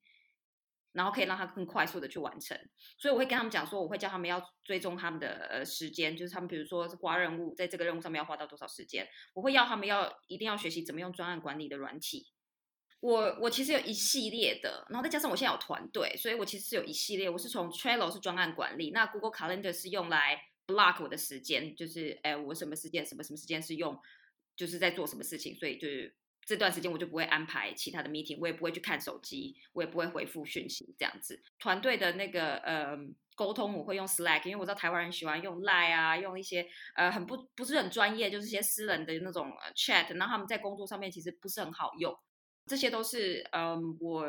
[0.94, 2.56] 然后可以让他更快速的去完成，
[2.96, 12.28] 所以我会跟他们讲说，我会叫他们要追踪他们的呃时间，就是他们比如说花任务，在这个任务上面要花到多少时间，我会要他们要一定要学习怎么用专案管理的软体。
[13.00, 17.28] 我我其实有一系列的，然后再加上我现在有团队，所以我其实是有一系列。
[17.28, 23.98] 我是从 Trello 是专案管理，那 Google Calendar 是用来 block 我的时间，就是哎我什么时间什么什么时间是用，
[24.54, 26.14] 就是在做什么事情，所以就是。
[26.46, 31.42] 这段时间我就不会安排其他的 meeting，我也不会去看手机，我也不会回复讯息，这样子。
[31.58, 32.96] 团队的那个呃
[33.34, 42.14] 沟通我会用 Slack，因为我知道台湾人喜欢用 Line 啊，用一些呃很不不是很专业，就是一些私人的那种 chat，然后他们在工作上面其实不是很好用。
[42.66, 44.26] 这些都是嗯我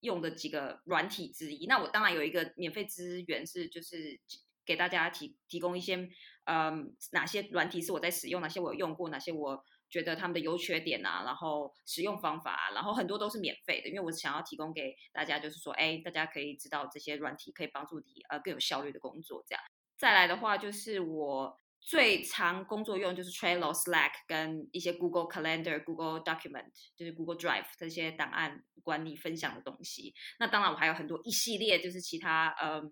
[0.00, 1.66] 用的几个软体之一。
[1.66, 4.20] 那我当然有一个免费资源是就是
[4.66, 6.08] 给大家提提供一些
[6.44, 9.64] 嗯哪些软体是我在使用，哪些我用过，哪些我。
[9.90, 19.42] 觉得他们的优缺点啊，然后使用方法，然后很多都是免费的，因为我想要提供给大家，就是说，哎，大家可以知道这些软体可以帮助你呃更有效率的工作。
[19.48, 19.62] 这样
[19.96, 30.14] 再来的话，就是我最常工作用就是 Trello、Slack 跟一些 Google Calendar、Google Document，就是 Google Drive 这些档案管理分享的东西。
[30.38, 32.82] 那当然我还有很多一系列就是其他呃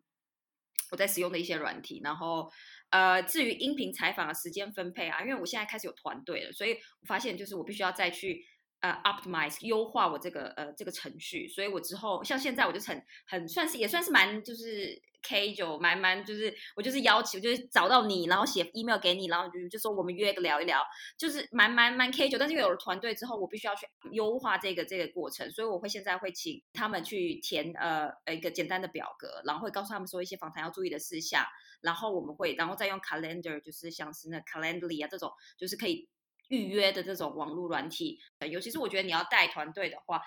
[0.93, 2.51] 我在使用的一些软体，然后。
[2.91, 8.45] 呃，至于音频采访的时间分配啊，因为我现在开始有团队了，所以我发现就是我必须要再去
[8.87, 20.81] 呃 optimize 优化我这个呃这个程序，所以我之后像现在我就很很算是也算是蛮就是 K 九蛮蛮就是我就是邀请就是找到你，然后写 email 给你，然后就就说我们约个聊一聊，
[21.19, 31.45] 就是蛮蛮蛮 K 九，但是有了团队之后，我必须要去优化这个这个过程，所以我会现在会请他们去填呃一个简单的表格，然后会告诉他们说一些访谈要注意的事项。
[31.83, 36.09] 然后我们会，然后再用 calendar，就是像是那 calendly 啊这种，就是可以
[36.49, 38.21] 预约的这种网络软体。
[38.51, 40.23] 尤其是我觉得你要带团队的话，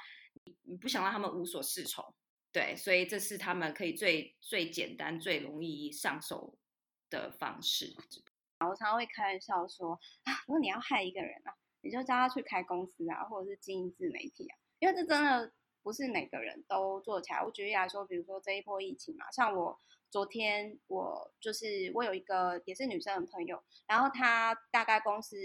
[0.63, 2.13] 你不想让他们无所适从，
[2.51, 6.57] 对，所以这是他们可以最最简单、最容易上手
[7.09, 7.95] 的方式。
[8.59, 9.93] 我常常会开玩笑说
[10.23, 17.41] 啊，如果你要害一个人啊，你就叫他去开公司啊，或者是经营自媒体啊，因为这真的不是每个人都做起来。
[17.41, 19.79] 我举例来说，比如说这一波疫情嘛，像我
[20.09, 25.37] 昨天我就是我有一个也是女生的朋友，然后她大概公司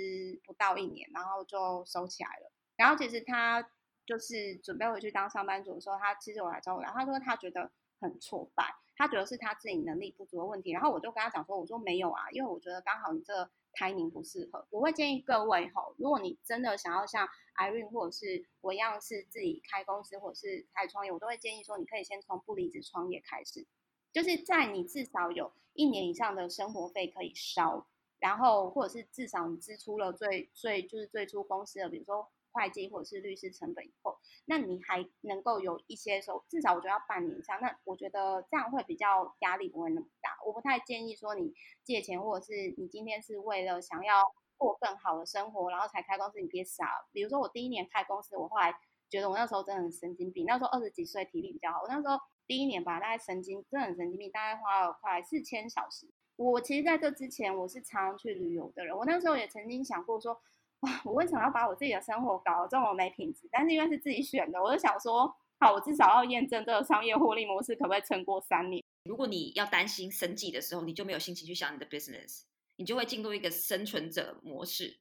[0.45, 2.51] 不到一年，然后就收起来了。
[2.77, 3.63] 然后其实她
[4.07, 8.75] 就是准备回去当上班族的时候，她其实我来找我聊，她说她觉得很挫败。
[8.97, 14.67] 她觉得是她自己能力不足的问题，然后我就跟她讲说，我说没有啊，因为我觉得刚好你这 timing 不适合。
[14.71, 23.67] 我会建议各位吼，如果你真的想要像 Irene 或者是我一样是自己开公司或者是开创业，我都会建议说，你可以先从不离职创业开始，
[24.15, 27.87] 就是在你至少有一年以上的生活费可以烧，
[28.19, 32.31] 然后或者是至少你支出了最最就是最初公司的，比如说。
[32.57, 37.61] 会计或者是律师成本以后，那你还能够有一些收，至少我觉得要半年以上。
[37.61, 40.39] 那我觉得这样会比较压力不会那么大。
[40.47, 41.53] 我不太建议说你
[41.83, 44.23] 借钱，或者是你今天是为了想要
[44.57, 47.05] 过更好的生活，然后才开公司，你别傻。
[47.11, 48.73] 比如说我第一年开公司，我后来
[49.11, 50.47] 觉得我那时候真的很神经病。
[50.47, 51.83] 那时候二十几岁，体力比较好。
[51.83, 52.17] 我那时候
[52.47, 56.07] 第一年吧，大概神经真的很神经病，大概花了快四千小时。
[56.37, 58.97] 我其实在这之前，我是常常去旅游的人。
[58.97, 60.41] 我那时候也曾经想过说。
[60.81, 63.49] 哇我为什么要把我自己的生活搞得这么没品质？
[63.51, 68.85] 但是因为是自己选的，我就想说，好，我至少要验证这个商业获利模式可不可以撑过三年。
[69.05, 72.43] 如果你要担心生计的时候，你就没有心情去想你的 business，
[72.77, 74.99] 你就会进入一个生存者模式，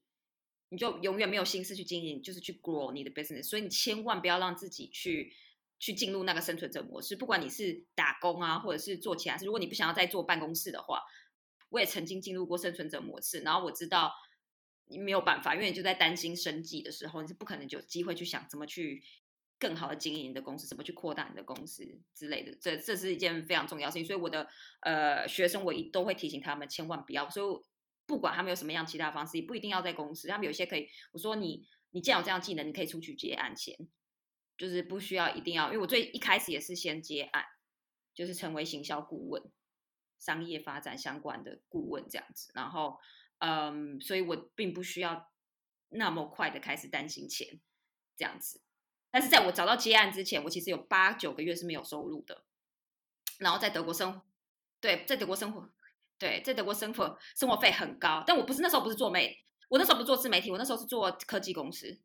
[0.70, 3.44] 你就永远没有心思去经营，就是去 grow 你的 business。
[3.44, 5.34] 所以你千万不要让自己去
[5.84, 7.15] 去进入那个生存者模式。
[7.15, 11.01] 不管你是打工啊，或者是做其他事，如果你不想要再做办公室的话，
[11.69, 14.13] 我也曾经进入过生存者模式，然后我知道。
[14.88, 19.01] 你没有办法，因为你就在担心生计的时候，你是不可能有机会去想怎么去
[19.57, 22.53] 更好的经营你的公司，怎么去扩大你的公司之类的。
[22.59, 24.45] 这这是一件非常重要事情，所以我的
[24.81, 27.29] 呃学生我一都会提醒他们千万不要。
[27.29, 27.65] 所以
[28.05, 30.27] 不管他们有什么样其他方式，也不一定要在公司。
[30.27, 33.75] 他们有些可以，我说你你既然有这样技能，你可以出去接案钱，
[34.64, 35.66] 就是不需要一定要。
[35.68, 37.43] 因为我最一开始也是先接案，
[38.14, 39.43] 就是成为行销顾问、
[40.20, 42.99] 商业发展相关的顾问这样子，然后。
[43.39, 45.30] 嗯，所以我并不需要
[45.89, 47.59] 那么快的开始担心钱
[48.16, 48.61] 这样子，
[49.11, 52.45] 但是在我找到接案之前，我其实有八九个月是没有收入的。
[53.39, 54.22] 然后在德国生，
[54.80, 55.70] 对，在德国生活，
[56.18, 58.24] 对，在德国生活生活费很高。
[58.26, 59.38] 但我不是那时候不是做媒，
[59.68, 61.99] 我那时候不做自媒体，我那时候是做科技公司，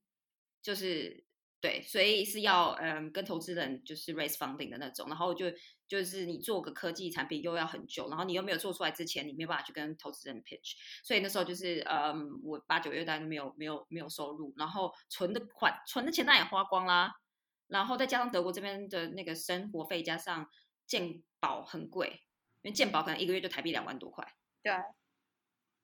[0.60, 1.24] 就是。
[1.60, 5.46] 对，所以是要嗯跟投资人就是 raise funding 的那种，然后就
[5.88, 17.12] 就是你做个科技产品又要很久，然后你又没有做出来之前，你没有办法去跟投资人 pitch，所以那时候就是嗯我八九月大概没有没有没有收入，然后存的款存的钱那也花光啦，
[17.66, 20.48] 然后再加上德国这边的那个生活费加上
[20.86, 22.22] 健保很贵，
[22.62, 24.32] 因为健保可能一个月就台币两万多块，
[24.62, 24.72] 对，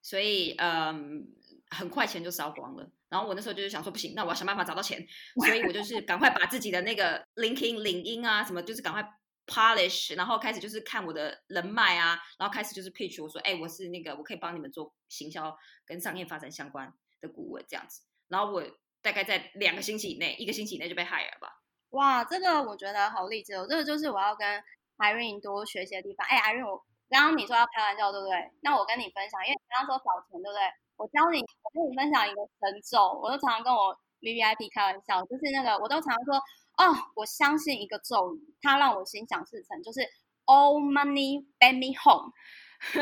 [0.02, 1.34] 所以嗯
[1.68, 2.92] 很快钱就烧光了。
[3.14, 4.98] 然后我那时候就是想说，不行，那我要想办法找到钱，
[5.46, 9.08] 所以我就是赶快把自己的那个 LinkedIn 领英啊什么，就是赶快
[9.46, 15.56] polish，然后开始就是看我的人脉啊，然后开始就是 pitch，我说，哎，我是那个我可以帮你们做行销
[15.86, 18.02] 跟商业发展相关的顾问这样子。
[18.26, 18.64] 然后我
[19.00, 21.62] 大概在两个星期以内，一个星期以内就被 hire 吧。
[21.90, 24.60] 哇，这个我觉得好励志哦，这个就是我要跟
[24.98, 26.26] Irene 多学习的地方。
[26.26, 28.50] 哎，Irene，我刚刚你说要开玩笑对不对？
[28.62, 30.83] 那我跟你分享，因为你刚刚说找钱对不对？
[30.96, 33.90] 我教你，我跟你分享一个神咒，我都常常跟我
[34.20, 36.36] V V I P 开玩笑，就是那个，我都常说，
[36.78, 40.00] 哦，我相信一个咒语，它让我心想事成，就是
[40.46, 42.32] All money bring me home，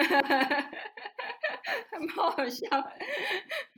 [1.90, 2.68] 很好笑。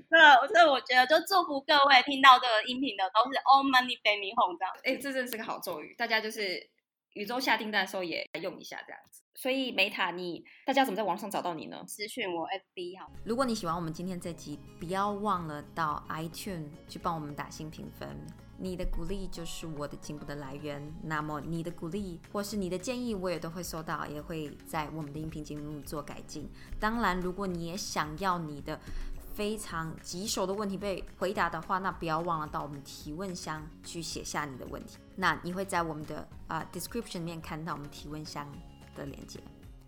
[0.08, 4.72] 这这我觉得就祝福各位听到这个音频的都是 All money bring me home 这样。
[4.84, 6.70] 哎，这真是个好咒语，大家就是
[7.14, 9.22] 宇宙下订单的时候也用一下这样子。
[9.36, 11.84] 所以梅塔，你大家怎么在网上找到你呢？
[11.88, 13.10] 私讯我 FB 好。
[13.24, 18.16] 如果你喜欢我们今天这集，不要忘了到 iTune 去帮我们打新评分。
[18.56, 20.80] 你的鼓励就是我的进步的来源。
[21.02, 26.48] 那么你的鼓励或是你的建议，我也都会收到，也会在我们的音频节目做改进。
[26.78, 28.78] 当然，如果你也想要你的
[29.34, 34.98] 非常棘手的问题被回答的话，那不要忘了到我们提问箱去写下你的问题。
[35.16, 38.46] 那你会在我们的啊 description 里面看到我们提问箱
[38.94, 39.40] 的连接。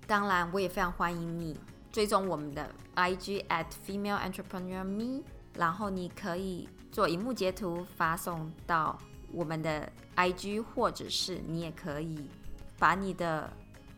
[0.07, 1.59] 当然我也非常欢迎你
[1.91, 5.23] 追踪我们的 ig at female entrepreneur me
[5.55, 8.97] 然后你可以做荧幕截图发送到
[9.33, 12.31] 我们的 ig 或者是你也可以
[12.79, 13.53] 把你的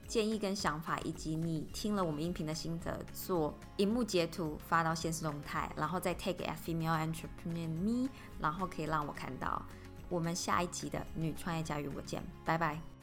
[0.06, 8.08] 建议跟想法以及你听了我们音频的心得做荧幕截图发到现实动态然后再 take at female entrepreneur me
[8.40, 9.60] 然后可以让我看到。
[10.08, 12.97] 我们下一集的女创业家与我见拜拜。